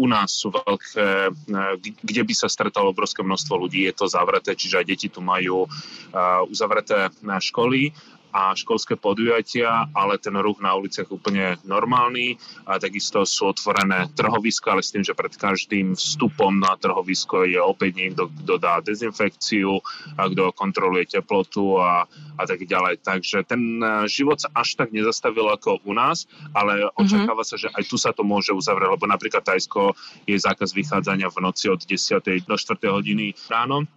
u 0.01 0.07
nás 0.11 0.35
sú 0.35 0.51
veľké, 0.51 1.31
a, 1.31 1.79
kde 1.79 2.23
by 2.25 2.35
sa 2.35 2.49
stretalo 2.49 2.91
obrovské 2.91 3.21
množstvo 3.21 3.55
ľudí, 3.55 3.87
je 3.87 3.95
to 3.95 4.11
zavreté, 4.11 4.57
čiže 4.57 4.83
aj 4.83 4.87
deti 4.89 5.07
tu 5.13 5.21
majú 5.21 5.69
a, 6.11 6.43
uzavreté 6.43 7.13
na 7.23 7.39
školy 7.39 7.93
a 8.31 8.55
školské 8.55 8.95
podujatia, 8.95 9.91
ale 9.95 10.19
ten 10.23 10.35
ruch 10.39 10.63
na 10.63 10.75
uliciach 10.79 11.11
úplne 11.11 11.59
normálny. 11.67 12.39
A 12.67 12.79
takisto 12.79 13.27
sú 13.27 13.51
otvorené 13.51 14.07
trhoviska, 14.15 14.75
ale 14.75 14.83
s 14.87 14.95
tým, 14.95 15.03
že 15.03 15.19
pred 15.19 15.35
každým 15.35 15.99
vstupom 15.99 16.63
na 16.63 16.79
trhovisko 16.79 17.47
je 17.47 17.59
opäť 17.59 17.99
niekto, 17.99 18.31
kto 18.43 18.55
dá 18.63 18.79
dezinfekciu, 18.81 19.83
a 20.15 20.31
kto 20.31 20.55
kontroluje 20.55 21.11
teplotu 21.19 21.79
a, 21.83 22.07
a 22.39 22.43
tak 22.47 22.63
ďalej. 22.63 23.03
Takže 23.03 23.47
ten 23.47 23.83
e, 23.83 24.07
život 24.07 24.39
sa 24.39 24.49
až 24.55 24.79
tak 24.79 24.95
nezastavil 24.95 25.51
ako 25.51 25.83
u 25.83 25.93
nás, 25.93 26.31
ale 26.55 26.87
mhm. 26.87 26.95
očakáva 26.97 27.43
sa, 27.43 27.59
že 27.59 27.69
aj 27.75 27.85
tu 27.91 27.99
sa 27.99 28.15
to 28.15 28.23
môže 28.23 28.55
uzavrieť, 28.55 28.95
lebo 28.95 29.07
napríklad 29.11 29.43
Tajsko 29.43 29.93
je 30.25 30.39
zákaz 30.39 30.71
vychádzania 30.71 31.27
v 31.29 31.39
noci 31.43 31.67
od 31.67 31.83
10. 31.83 32.23
do 32.47 32.55
4. 32.55 32.79
hodiny 32.87 33.35
ráno 33.51 33.91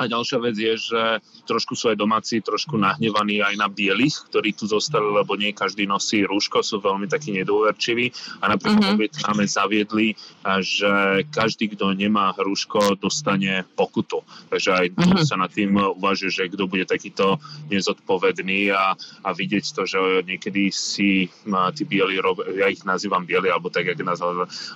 a 0.00 0.08
ďalšia 0.08 0.38
vec 0.40 0.56
je, 0.56 0.74
že 0.80 1.02
trošku 1.44 1.76
sú 1.76 1.92
aj 1.92 2.00
domáci 2.00 2.40
trošku 2.40 2.80
nahnevaní 2.80 3.44
aj 3.44 3.54
na 3.60 3.68
bielých, 3.68 4.32
ktorí 4.32 4.56
tu 4.56 4.64
zostali, 4.64 5.04
lebo 5.04 5.36
nie 5.36 5.52
každý 5.52 5.84
nosí 5.84 6.24
rúško, 6.24 6.64
sú 6.64 6.80
veľmi 6.80 7.04
takí 7.04 7.36
nedôverčiví. 7.36 8.40
A 8.40 8.48
napríklad 8.48 8.96
mm-hmm. 8.96 9.00
Vietname 9.00 9.44
zaviedli, 9.44 10.16
že 10.64 11.22
každý, 11.28 11.76
kto 11.76 11.92
nemá 11.92 12.32
rúško, 12.32 12.96
dostane 12.96 13.68
pokutu. 13.76 14.24
Takže 14.48 14.70
aj 14.72 14.86
mm-hmm. 14.96 15.28
sa 15.28 15.36
nad 15.36 15.52
tým 15.52 15.76
uvažuje, 15.76 16.32
že 16.32 16.48
kto 16.48 16.64
bude 16.64 16.88
takýto 16.88 17.36
nezodpovedný 17.68 18.72
a, 18.72 18.96
a 18.96 19.28
vidieť 19.36 19.64
to, 19.76 19.84
že 19.84 19.98
niekedy 20.24 20.72
si 20.72 21.28
tí 21.76 21.82
bieli, 21.84 22.16
ja 22.56 22.72
ich 22.72 22.80
nazývam 22.88 23.28
bieli, 23.28 23.52
alebo 23.52 23.68
tak, 23.68 23.92
jak 23.92 24.00
nás 24.00 24.24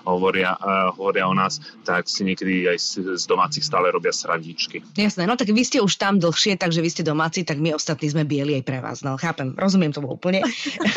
hovoria, 0.05 0.53
hovoria 0.93 1.25
o 1.25 1.33
nás, 1.33 1.63
tak 1.87 2.11
si 2.13 2.29
niekedy 2.29 2.69
aj 2.69 2.79
z, 3.17 3.25
domácich 3.25 3.65
stále 3.65 3.89
robia 3.89 4.13
srandičky. 4.13 4.85
Jasné, 5.15 5.31
no 5.31 5.39
tak 5.39 5.55
vy 5.55 5.63
ste 5.63 5.79
už 5.79 5.95
tam 5.95 6.19
dlhšie, 6.19 6.59
takže 6.59 6.83
vy 6.83 6.91
ste 6.91 7.07
domáci, 7.07 7.47
tak 7.47 7.63
my 7.63 7.79
ostatní 7.79 8.11
sme 8.11 8.27
bieli 8.27 8.59
aj 8.59 8.67
pre 8.67 8.83
vás. 8.83 9.07
No 9.07 9.15
chápem, 9.15 9.55
rozumiem 9.55 9.95
to 9.95 10.03
úplne. 10.03 10.43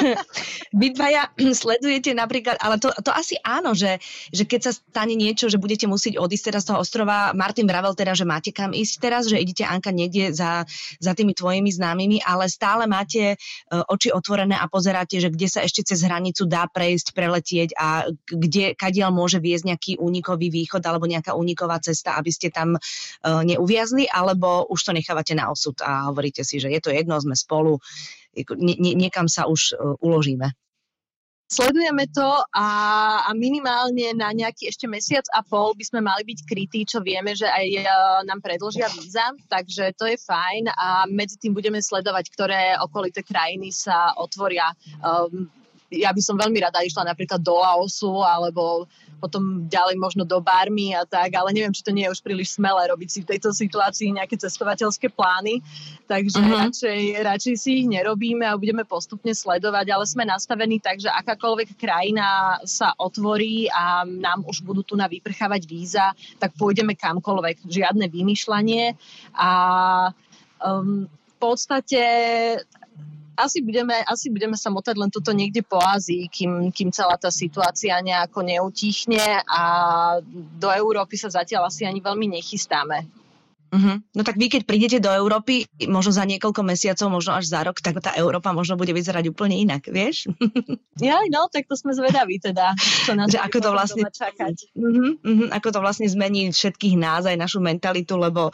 vy 0.82 0.90
dvaja 0.90 1.30
sledujete 1.38 2.18
napríklad, 2.18 2.58
ale 2.58 2.82
to, 2.82 2.90
to 3.06 3.14
asi 3.14 3.38
áno, 3.46 3.78
že, 3.78 4.02
že 4.34 4.50
keď 4.50 4.60
sa 4.66 4.72
stane 4.74 5.14
niečo, 5.14 5.54
že 5.54 5.62
budete 5.62 5.86
musieť 5.86 6.18
odísť 6.18 6.50
teraz 6.50 6.66
z 6.66 6.74
toho 6.74 6.82
ostrova, 6.82 7.30
Martin 7.38 7.70
vravel 7.70 7.94
teda, 7.94 8.18
že 8.18 8.26
máte 8.26 8.50
kam 8.50 8.74
ísť 8.74 8.94
teraz, 8.98 9.30
že 9.30 9.38
idete 9.38 9.70
Anka 9.70 9.94
niekde 9.94 10.34
za, 10.34 10.66
za 10.98 11.14
tými 11.14 11.38
tvojimi 11.38 11.70
známymi, 11.70 12.26
ale 12.26 12.50
stále 12.50 12.90
máte 12.90 13.38
uh, 13.38 13.86
oči 13.86 14.10
otvorené 14.10 14.58
a 14.58 14.66
pozeráte, 14.66 15.22
že 15.22 15.30
kde 15.30 15.46
sa 15.46 15.62
ešte 15.62 15.86
cez 15.86 16.02
hranicu 16.02 16.50
dá 16.50 16.66
prejsť, 16.66 17.14
preletieť 17.14 17.78
a 17.78 18.10
kde, 18.26 18.74
kadiaľ 18.74 19.14
môže 19.14 19.38
viesť 19.38 19.78
nejaký 19.78 19.92
únikový 20.02 20.50
východ 20.50 20.82
alebo 20.82 21.06
nejaká 21.06 21.38
úniková 21.38 21.78
cesta, 21.86 22.18
aby 22.18 22.34
ste 22.34 22.50
tam 22.50 22.82
uh, 22.82 23.46
neuviazli 23.46 24.07
alebo 24.12 24.66
už 24.72 24.80
to 24.84 24.92
nechávate 24.96 25.36
na 25.38 25.52
osud 25.52 25.78
a 25.84 26.10
hovoríte 26.10 26.42
si, 26.42 26.58
že 26.58 26.72
je 26.72 26.82
to 26.82 26.90
jedno, 26.90 27.20
sme 27.20 27.36
spolu, 27.36 27.78
nie, 28.58 28.94
niekam 28.94 29.26
sa 29.26 29.46
už 29.50 29.74
uh, 29.74 29.96
uložíme? 30.04 30.54
Sledujeme 31.48 32.12
to 32.12 32.28
a, 32.52 32.68
a 33.24 33.32
minimálne 33.32 34.12
na 34.20 34.36
nejaký 34.36 34.68
ešte 34.68 34.84
mesiac 34.84 35.24
a 35.32 35.40
pol 35.40 35.72
by 35.80 35.84
sme 35.88 36.04
mali 36.04 36.28
byť 36.28 36.40
krytí, 36.44 36.84
čo 36.84 37.00
vieme, 37.00 37.40
že 37.40 37.48
aj 37.48 37.68
uh, 37.88 37.88
nám 38.28 38.44
predložia 38.44 38.92
víza, 38.92 39.32
takže 39.48 39.96
to 39.96 40.12
je 40.12 40.20
fajn 40.20 40.68
a 40.76 41.08
medzi 41.08 41.40
tým 41.40 41.56
budeme 41.56 41.80
sledovať, 41.80 42.26
ktoré 42.36 42.76
okolité 42.84 43.24
krajiny 43.24 43.72
sa 43.72 44.12
otvoria. 44.20 44.76
Um, 45.00 45.48
ja 45.88 46.12
by 46.12 46.20
som 46.20 46.36
veľmi 46.36 46.60
rada 46.60 46.84
išla 46.84 47.08
napríklad 47.08 47.40
do 47.40 47.56
Laosu 47.56 48.20
alebo 48.20 48.88
potom 49.18 49.66
ďalej 49.66 49.98
možno 49.98 50.24
do 50.28 50.38
Barmy 50.38 50.94
a 50.94 51.02
tak, 51.08 51.34
ale 51.34 51.50
neviem, 51.50 51.74
či 51.74 51.82
to 51.82 51.96
nie 51.96 52.06
je 52.06 52.14
už 52.14 52.22
príliš 52.22 52.54
smelé 52.54 52.86
robiť 52.92 53.10
si 53.10 53.20
v 53.26 53.30
tejto 53.34 53.50
situácii 53.50 54.14
nejaké 54.14 54.38
cestovateľské 54.38 55.10
plány, 55.10 55.64
takže 56.06 56.38
uh-huh. 56.38 56.70
radšej, 56.70 57.02
radšej 57.26 57.56
si 57.58 57.70
ich 57.84 57.88
nerobíme 57.90 58.46
a 58.46 58.60
budeme 58.60 58.86
postupne 58.86 59.34
sledovať, 59.34 59.90
ale 59.90 60.06
sme 60.06 60.24
nastavení 60.28 60.78
tak, 60.78 61.02
že 61.02 61.10
akákoľvek 61.10 61.80
krajina 61.80 62.62
sa 62.62 62.94
otvorí 63.00 63.66
a 63.74 64.06
nám 64.06 64.46
už 64.46 64.62
budú 64.62 64.86
tu 64.86 64.94
na 64.94 65.10
vyprchávať 65.10 65.66
víza, 65.66 66.14
tak 66.38 66.54
pôjdeme 66.54 66.94
kamkoľvek, 66.94 67.66
žiadne 67.66 68.06
vymýšľanie 68.12 68.94
a 69.34 69.52
um, 70.62 71.10
v 71.10 71.36
podstate 71.38 72.04
asi 73.38 73.62
budeme, 73.62 73.94
asi 74.04 74.34
budeme 74.34 74.58
sa 74.58 74.74
motať 74.74 74.98
len 74.98 75.14
tuto 75.14 75.30
niekde 75.30 75.62
po 75.62 75.78
Ázii, 75.78 76.26
kým, 76.26 76.74
kým 76.74 76.90
celá 76.90 77.16
tá 77.22 77.30
situácia 77.30 77.94
nejako 78.02 78.42
neutíchne 78.42 79.46
a 79.46 79.64
do 80.58 80.74
Európy 80.74 81.16
sa 81.22 81.30
zatiaľ 81.30 81.70
asi 81.70 81.86
ani 81.86 82.02
veľmi 82.02 82.34
nechystáme. 82.34 83.27
Uh-huh. 83.68 84.00
No 84.16 84.22
tak 84.24 84.40
vy, 84.40 84.48
keď 84.48 84.64
prídete 84.64 84.98
do 85.04 85.12
Európy, 85.12 85.68
možno 85.92 86.16
za 86.16 86.24
niekoľko 86.24 86.64
mesiacov, 86.64 87.12
možno 87.12 87.36
až 87.36 87.52
za 87.52 87.60
rok, 87.68 87.84
tak 87.84 88.00
tá 88.00 88.16
Európa 88.16 88.56
možno 88.56 88.80
bude 88.80 88.96
vyzerať 88.96 89.28
úplne 89.28 89.60
inak, 89.60 89.88
vieš? 89.88 90.28
Ja, 90.98 91.22
no, 91.30 91.46
tak 91.46 91.70
to 91.70 91.78
sme 91.78 91.94
zvedaví 91.94 92.42
teda, 92.42 92.74
čo 93.06 93.14
nás 93.14 93.30
že 93.30 93.38
ako 93.38 93.62
to 93.62 93.70
vlastne, 93.70 94.02
čakať. 94.10 94.74
Uh-huh, 94.74 95.14
uh-huh, 95.22 95.48
ako 95.54 95.70
to 95.70 95.80
vlastne 95.86 96.10
zmení 96.10 96.50
všetkých 96.50 96.98
nás, 96.98 97.30
aj 97.30 97.38
našu 97.38 97.62
mentalitu, 97.62 98.18
lebo 98.18 98.50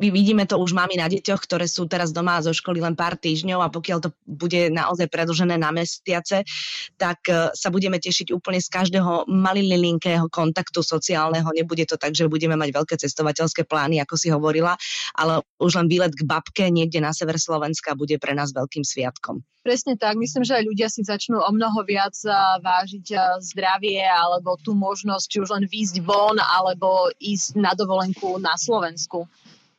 vidíme 0.00 0.48
to 0.48 0.56
už 0.56 0.72
mami 0.72 0.96
na 0.96 1.04
deťoch, 1.04 1.36
ktoré 1.36 1.68
sú 1.68 1.84
teraz 1.84 2.16
doma 2.16 2.40
zo 2.40 2.56
školy 2.56 2.80
len 2.80 2.96
pár 2.96 3.20
týždňov 3.20 3.60
a 3.60 3.68
pokiaľ 3.68 4.08
to 4.08 4.10
bude 4.24 4.72
naozaj 4.72 5.04
predlžené 5.12 5.60
na 5.60 5.68
mesiace, 5.68 6.48
tak 6.96 7.28
uh, 7.28 7.52
sa 7.52 7.68
budeme 7.68 8.00
tešiť 8.00 8.32
úplne 8.32 8.56
z 8.56 8.72
každého 8.72 9.28
malilinkého 9.28 10.32
kontaktu 10.32 10.80
sociálneho. 10.80 11.52
Nebude 11.52 11.84
to 11.84 12.00
tak, 12.00 12.16
že 12.16 12.24
budeme 12.24 12.56
mať 12.56 12.72
veľké 12.72 12.94
cestovateľské 13.04 13.68
plány, 13.68 14.00
ako 14.00 14.16
si 14.16 14.32
hovorila, 14.36 14.76
ale 15.16 15.40
už 15.56 15.80
len 15.80 15.88
výlet 15.88 16.12
k 16.12 16.28
babke 16.28 16.68
niekde 16.68 17.00
na 17.00 17.16
sever 17.16 17.40
Slovenska 17.40 17.96
bude 17.96 18.20
pre 18.20 18.36
nás 18.36 18.52
veľkým 18.52 18.84
sviatkom. 18.84 19.40
Presne 19.66 19.98
tak. 19.98 20.14
Myslím, 20.14 20.46
že 20.46 20.62
aj 20.62 20.64
ľudia 20.68 20.86
si 20.86 21.02
začnú 21.02 21.42
o 21.42 21.50
mnoho 21.50 21.82
viac 21.82 22.14
vážiť 22.62 23.18
zdravie 23.42 23.98
alebo 23.98 24.54
tú 24.62 24.78
možnosť 24.78 25.26
či 25.26 25.38
už 25.42 25.48
len 25.58 25.64
výjsť 25.66 26.06
von 26.06 26.38
alebo 26.38 27.10
ísť 27.18 27.58
na 27.58 27.74
dovolenku 27.74 28.38
na 28.38 28.54
Slovensku 28.54 29.26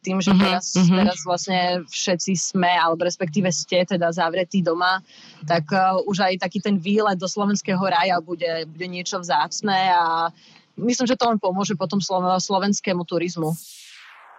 tým, 0.08 0.24
že 0.24 0.32
uh-huh, 0.32 0.40
teraz, 0.40 0.72
uh-huh. 0.72 1.04
teraz 1.04 1.20
vlastne 1.28 1.60
všetci 1.84 2.32
sme, 2.40 2.72
alebo 2.72 3.04
respektíve 3.04 3.52
ste 3.52 3.84
teda 3.84 4.08
zavretí 4.16 4.64
doma, 4.64 5.04
tak 5.44 5.68
uh, 5.76 6.00
už 6.08 6.24
aj 6.24 6.48
taký 6.48 6.64
ten 6.64 6.80
výlet 6.80 7.20
do 7.20 7.28
slovenského 7.28 7.82
raja 7.84 8.24
bude, 8.24 8.64
bude 8.72 8.88
niečo 8.88 9.20
vzácne 9.20 9.92
a 9.92 10.32
myslím, 10.80 11.12
že 11.12 11.20
to 11.20 11.28
len 11.28 11.42
pomôže 11.42 11.76
potom 11.76 12.00
slovenskému 12.40 13.04
turizmu 13.04 13.52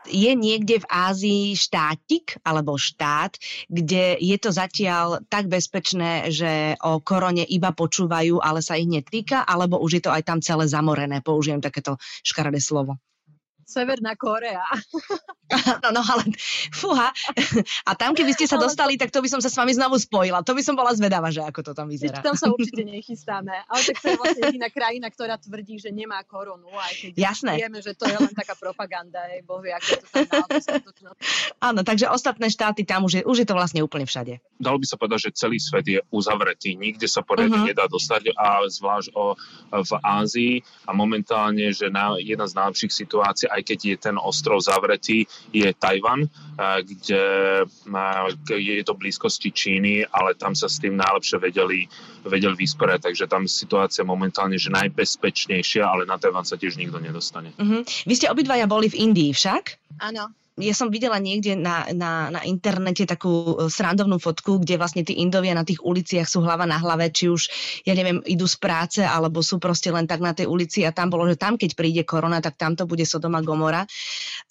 je 0.09 0.33
niekde 0.35 0.83
v 0.83 0.91
Ázii 0.91 1.45
štátik 1.55 2.41
alebo 2.43 2.81
štát, 2.81 3.37
kde 3.69 4.17
je 4.19 4.37
to 4.41 4.51
zatiaľ 4.53 5.23
tak 5.29 5.47
bezpečné, 5.49 6.33
že 6.33 6.75
o 6.83 7.01
korone 7.01 7.45
iba 7.47 7.73
počúvajú, 7.73 8.41
ale 8.43 8.61
sa 8.65 8.77
ich 8.77 8.89
netýka, 8.89 9.45
alebo 9.45 9.81
už 9.81 10.01
je 10.01 10.03
to 10.05 10.11
aj 10.13 10.23
tam 10.25 10.39
celé 10.43 10.69
zamorené, 10.69 11.21
použijem 11.21 11.63
takéto 11.63 11.97
škaredé 12.25 12.61
slovo. 12.61 13.01
Severná 13.69 14.17
Korea. 14.17 14.65
no, 15.85 15.89
no, 15.93 16.01
ale 16.01 16.25
fúha. 16.73 17.13
A 17.85 17.93
tam, 17.93 18.17
keby 18.17 18.33
ste 18.33 18.49
sa 18.49 18.57
dostali, 18.57 18.97
tak 18.97 19.13
to 19.13 19.21
by 19.21 19.29
som 19.29 19.45
sa 19.45 19.53
s 19.53 19.57
vami 19.61 19.77
znovu 19.77 20.01
spojila. 20.01 20.41
To 20.41 20.57
by 20.57 20.65
som 20.65 20.73
bola 20.73 20.97
zvedavá, 20.97 21.29
že 21.29 21.45
ako 21.45 21.61
to 21.61 21.73
tam 21.77 21.85
vyzerá. 21.93 22.25
Tam 22.25 22.33
sa 22.33 22.49
určite 22.57 22.81
nechystáme. 22.81 23.53
Ale 23.69 23.81
tak 23.85 24.01
to 24.01 24.07
je 24.09 24.17
vlastne 24.17 24.43
jediná 24.49 24.73
krajina, 24.73 25.13
ktorá 25.13 25.37
tvrdí, 25.37 25.77
že 25.77 25.93
nemá 25.93 26.17
koronu. 26.25 26.73
Aj 26.73 26.97
keď 26.97 27.13
Jasné. 27.13 27.61
vieme, 27.61 27.85
že 27.85 27.93
to 27.93 28.09
je 28.09 28.17
len 28.17 28.33
taká 28.33 28.57
propaganda. 28.57 29.21
Aj 29.21 29.41
boh 29.45 29.61
vie, 29.61 29.77
ako 29.77 29.89
to 30.01 30.07
tam 30.25 30.49
Áno, 31.61 31.85
takže 31.85 32.09
ostatné 32.09 32.49
štáty, 32.49 32.89
tam 32.89 33.05
už 33.05 33.21
je, 33.21 33.23
už 33.29 33.45
je 33.45 33.47
to 33.47 33.53
vlastne 33.53 33.85
úplne 33.85 34.09
všade. 34.09 34.41
Dalo 34.57 34.81
by 34.81 34.87
sa 34.89 34.97
povedať, 34.97 35.29
že 35.29 35.45
celý 35.45 35.61
svet 35.61 35.85
je 35.85 36.01
uzavretý. 36.09 36.73
Nikde 36.73 37.05
sa 37.05 37.21
poriadne 37.21 37.61
uh-huh. 37.61 37.69
nedá 37.69 37.85
dostať, 37.85 38.33
a 38.33 38.65
zvlášť 38.65 39.13
o, 39.13 39.37
v 39.77 39.93
Ázii. 40.01 40.55
A 40.89 40.97
momentálne, 40.97 41.69
že 41.75 41.93
na, 41.93 42.17
jedna 42.17 42.49
z 42.49 42.57
najlepších 42.57 42.93
situácií, 42.95 43.47
aj 43.51 43.58
keď 43.63 43.79
je 43.85 43.97
ten 43.97 44.17
ostrov 44.19 44.61
zavretý, 44.65 45.25
je 45.55 45.71
Tajvan, 45.77 46.27
kde 46.59 47.23
je 48.49 48.85
to 48.85 48.95
blízkosti 48.99 49.55
Číny, 49.55 50.03
ale 50.11 50.35
tam 50.35 50.59
sa 50.59 50.67
s 50.67 50.83
tým 50.83 50.99
najlepšie 50.99 51.39
vedeli, 51.39 51.87
vedeli 52.27 52.57
vysporiadať, 52.59 53.03
takže 53.09 53.25
tam 53.31 53.47
situácia 53.47 54.03
momentálne 54.03 54.59
že 54.59 54.75
najbezpečnejšia, 54.75 55.87
ale 55.87 56.09
na 56.09 56.19
Tajvan 56.19 56.49
sa 56.49 56.59
tiež 56.59 56.77
nikto 56.77 56.99
nedostane. 56.99 57.55
Uh-huh. 57.57 57.87
Vy 57.87 58.15
ste 58.17 58.31
obidvaja 58.33 58.67
boli 58.67 58.91
v 58.91 58.99
Indii 59.09 59.31
však? 59.31 59.79
Áno 60.03 60.35
ja 60.59 60.75
som 60.75 60.91
videla 60.91 61.17
niekde 61.23 61.55
na, 61.55 61.87
na, 61.95 62.29
na 62.29 62.41
internete 62.43 63.07
takú 63.07 63.57
e, 63.57 63.71
srandovnú 63.71 64.19
fotku, 64.19 64.61
kde 64.63 64.77
vlastne 64.77 65.07
tí 65.07 65.19
Indovia 65.23 65.55
na 65.55 65.63
tých 65.65 65.81
uliciach 65.81 66.27
sú 66.27 66.43
hlava 66.43 66.67
na 66.67 66.77
hlave, 66.77 67.09
či 67.15 67.31
už, 67.31 67.49
ja 67.87 67.95
neviem, 67.95 68.19
idú 68.27 68.45
z 68.45 68.59
práce, 68.59 69.01
alebo 69.01 69.41
sú 69.41 69.63
proste 69.63 69.95
len 69.95 70.05
tak 70.05 70.19
na 70.19 70.35
tej 70.35 70.51
ulici 70.51 70.83
a 70.83 70.91
tam 70.91 71.09
bolo, 71.09 71.31
že 71.31 71.39
tam, 71.39 71.55
keď 71.55 71.79
príde 71.79 72.03
korona, 72.03 72.43
tak 72.43 72.59
tam 72.59 72.75
to 72.75 72.85
bude 72.85 73.07
Sodoma 73.07 73.41
Gomora. 73.41 73.87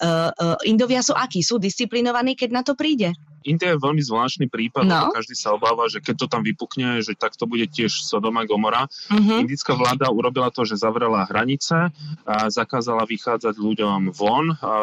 Uh, 0.02 0.32
uh, 0.34 0.58
Indovia 0.63 1.04
sú 1.04 1.13
akí? 1.13 1.43
Sú 1.43 1.60
disciplinovaní, 1.60 2.34
keď 2.34 2.50
na 2.52 2.62
to 2.63 2.74
príde? 2.74 3.13
India 3.48 3.72
je 3.72 3.80
veľmi 3.80 4.04
zvláštny 4.04 4.52
prípad, 4.52 4.84
no. 4.84 4.92
lebo 4.92 5.16
každý 5.16 5.34
sa 5.40 5.56
obáva, 5.56 5.88
že 5.88 6.04
keď 6.04 6.16
to 6.20 6.28
tam 6.28 6.44
vypukne, 6.44 7.00
že 7.00 7.16
tak 7.16 7.40
to 7.40 7.48
bude 7.48 7.64
tiež 7.72 8.04
Sodoma 8.04 8.44
Gomora. 8.44 8.92
Uh-huh. 9.08 9.40
Indická 9.40 9.72
vláda 9.72 10.12
urobila 10.12 10.52
to, 10.52 10.68
že 10.68 10.76
zavrela 10.76 11.24
hranice, 11.32 11.90
a 12.28 12.36
zakázala 12.52 13.08
vychádzať 13.08 13.56
ľuďom 13.56 14.12
von, 14.12 14.52
a, 14.52 14.58
a, 14.60 14.76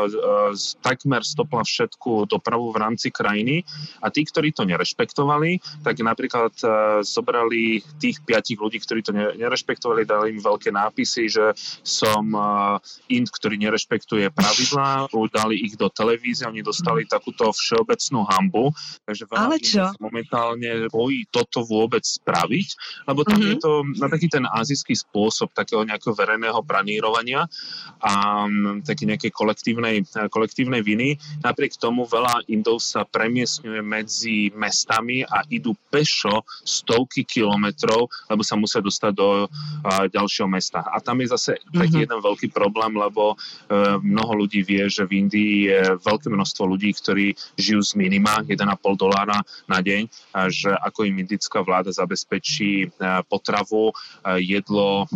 takmer 0.80 1.20
stopla 1.20 1.60
všetku 1.60 2.24
dopravu 2.24 2.72
v 2.72 2.80
rámci 2.80 3.12
krajiny 3.12 3.68
a 4.00 4.08
tí, 4.08 4.24
ktorí 4.24 4.56
to 4.56 4.64
nerešpektovali, 4.64 5.84
tak 5.84 6.00
napríklad 6.00 6.56
a, 6.64 6.68
zobrali 7.04 7.84
tých 8.00 8.24
piatich 8.24 8.56
ľudí, 8.56 8.80
ktorí 8.80 9.04
to 9.04 9.12
nerešpektovali, 9.12 10.08
dali 10.08 10.32
im 10.32 10.40
veľké 10.40 10.72
nápisy, 10.72 11.28
že 11.28 11.52
som 11.84 12.32
a, 12.32 12.80
Ind, 13.12 13.28
ktorý 13.28 13.60
nerešpektuje 13.60 14.32
pravidlá, 14.32 15.12
dali 15.28 15.60
ich 15.60 15.74
do 15.74 15.90
televízie, 15.90 16.46
oni 16.46 16.62
dostali 16.62 17.04
takúto 17.04 17.50
všeobecnú 17.50 18.22
hambu 18.30 18.53
bombu, 18.54 18.70
takže 19.02 19.26
veľa 19.26 19.40
Ale 19.42 19.56
čo? 19.58 19.84
sa 19.90 19.98
momentálne 19.98 20.86
bojí 20.86 21.26
toto 21.34 21.66
vôbec 21.66 22.06
spraviť, 22.06 22.68
lebo 23.10 23.26
tam 23.26 23.42
mm-hmm. 23.42 23.50
je 23.50 23.56
to 23.58 23.72
na 23.98 24.06
taký 24.06 24.30
ten 24.30 24.46
azijský 24.46 24.94
spôsob 24.94 25.50
takého 25.50 25.82
nejakého 25.82 26.14
verejného 26.14 26.62
pranírovania 26.62 27.50
a 27.98 28.46
mm, 28.46 28.86
také 28.86 29.10
nejakej 29.10 29.34
kolektívnej, 29.34 30.06
kolektívnej 30.30 30.86
viny. 30.86 31.18
Napriek 31.42 31.74
tomu 31.74 32.06
veľa 32.06 32.46
Indov 32.46 32.78
sa 32.78 33.02
premiesňuje 33.02 33.80
medzi 33.82 34.36
mestami 34.54 35.26
a 35.26 35.42
idú 35.50 35.74
pešo 35.90 36.46
stovky 36.62 37.26
kilometrov, 37.26 38.06
lebo 38.30 38.42
sa 38.46 38.54
musia 38.54 38.78
dostať 38.78 39.12
do 39.16 39.28
uh, 39.44 40.06
ďalšieho 40.06 40.46
mesta. 40.46 40.84
A 40.86 41.02
tam 41.02 41.18
je 41.24 41.32
zase 41.34 41.58
mm-hmm. 41.58 41.80
taký 41.80 41.96
jeden 42.06 42.20
veľký 42.20 42.48
problém, 42.54 42.94
lebo 42.94 43.34
uh, 43.34 43.98
mnoho 43.98 44.46
ľudí 44.46 44.62
vie, 44.62 44.86
že 44.86 45.08
v 45.08 45.26
Indii 45.26 45.54
je 45.72 45.80
veľké 46.04 46.28
množstvo 46.28 46.62
ľudí, 46.68 46.92
ktorí 46.94 47.34
žijú 47.56 47.80
z 47.80 47.92
minima, 47.96 48.33
1,5 48.42 48.58
dolára 48.98 49.44
na 49.70 49.78
deň, 49.78 50.08
že 50.50 50.72
ako 50.72 51.06
im 51.06 51.22
indická 51.22 51.62
vláda 51.62 51.94
zabezpečí 51.94 52.72
e, 52.84 52.86
potravu, 53.28 53.90
e, 53.90 53.94
jedlo, 54.42 55.06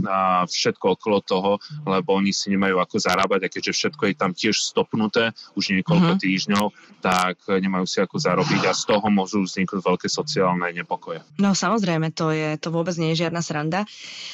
všetko 0.48 0.98
okolo 0.98 1.18
toho, 1.24 1.52
lebo 1.84 2.16
oni 2.16 2.30
si 2.30 2.52
nemajú 2.54 2.78
ako 2.78 2.96
zarábať 2.98 3.40
a 3.46 3.52
keďže 3.52 3.72
všetko 3.74 4.02
je 4.08 4.14
tam 4.14 4.32
tiež 4.32 4.56
stopnuté 4.56 5.32
už 5.54 5.74
niekoľko 5.74 6.16
mm-hmm. 6.16 6.24
týždňov, 6.24 6.66
tak 7.02 7.36
nemajú 7.46 7.86
si 7.86 7.98
ako 8.02 8.16
zarobiť 8.18 8.62
a 8.68 8.72
z 8.74 8.82
toho 8.88 9.06
môžu 9.10 9.42
vzniknúť 9.44 9.82
veľké 9.82 10.08
sociálne 10.10 10.68
nepokoje. 10.74 11.22
No 11.38 11.54
samozrejme, 11.54 12.14
to, 12.14 12.30
je, 12.34 12.58
to 12.58 12.68
vôbec 12.74 12.94
nie 12.98 13.14
je 13.14 13.26
žiadna 13.26 13.42
sranda. 13.42 13.80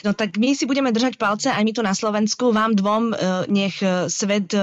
No 0.07 0.16
tak 0.16 0.37
my 0.40 0.53
si 0.57 0.64
budeme 0.64 0.94
držať 0.94 1.20
palce 1.20 1.49
aj 1.51 1.62
my 1.64 1.73
tu 1.73 1.83
na 1.85 1.92
Slovensku. 1.97 2.55
Vám 2.55 2.77
dvom 2.79 3.12
e, 3.12 3.14
nech 3.51 3.77
svet 4.09 4.55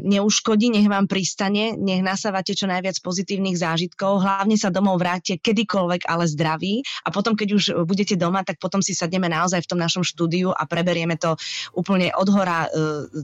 neuškodí, 0.00 0.70
nech 0.70 0.86
vám 0.86 1.10
pristane, 1.10 1.74
nech 1.74 2.06
nasávate 2.06 2.54
čo 2.54 2.70
najviac 2.70 2.94
pozitívnych 3.02 3.58
zážitkov, 3.58 4.22
hlavne 4.22 4.54
sa 4.54 4.70
domov 4.70 5.02
vráte 5.02 5.42
kedykoľvek, 5.42 6.06
ale 6.06 6.24
zdraví 6.30 6.86
a 7.02 7.10
potom, 7.10 7.34
keď 7.34 7.48
už 7.58 7.64
budete 7.82 8.14
doma, 8.14 8.46
tak 8.46 8.62
potom 8.62 8.78
si 8.78 8.94
sadneme 8.94 9.26
naozaj 9.26 9.66
v 9.66 9.70
tom 9.74 9.80
našom 9.82 10.06
štúdiu 10.06 10.54
a 10.54 10.62
preberieme 10.70 11.18
to 11.18 11.34
úplne 11.74 12.14
od 12.14 12.28
hora 12.30 12.66
e, 12.66 12.68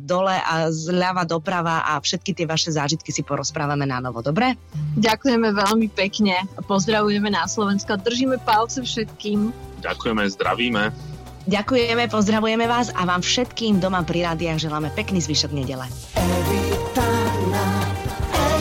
dole 0.03 0.35
a 0.35 0.67
zľava 0.75 1.23
doprava 1.23 1.87
a 1.87 2.03
všetky 2.03 2.35
tie 2.35 2.47
vaše 2.47 2.75
zážitky 2.75 3.15
si 3.15 3.23
porozprávame 3.23 3.87
na 3.87 4.03
novo, 4.03 4.19
dobre? 4.19 4.59
Ďakujeme 4.99 5.55
veľmi 5.55 5.89
pekne, 5.95 6.43
pozdravujeme 6.67 7.31
na 7.31 7.47
Slovensko, 7.47 8.03
držíme 8.03 8.43
palce 8.43 8.83
všetkým. 8.83 9.55
Ďakujeme, 9.87 10.23
zdravíme. 10.27 11.16
Ďakujeme, 11.47 12.11
pozdravujeme 12.11 12.67
vás 12.67 12.91
a 12.91 13.07
vám 13.07 13.23
všetkým 13.23 13.79
doma 13.79 14.03
pri 14.03 14.27
rádiách 14.27 14.67
želáme 14.67 14.91
pekný 14.91 15.23
zvyšok 15.23 15.55
nedele. 15.55 15.87
Evita 16.19 17.07
na 17.55 17.67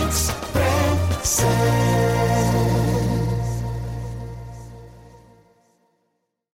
Expresse. 0.05 1.49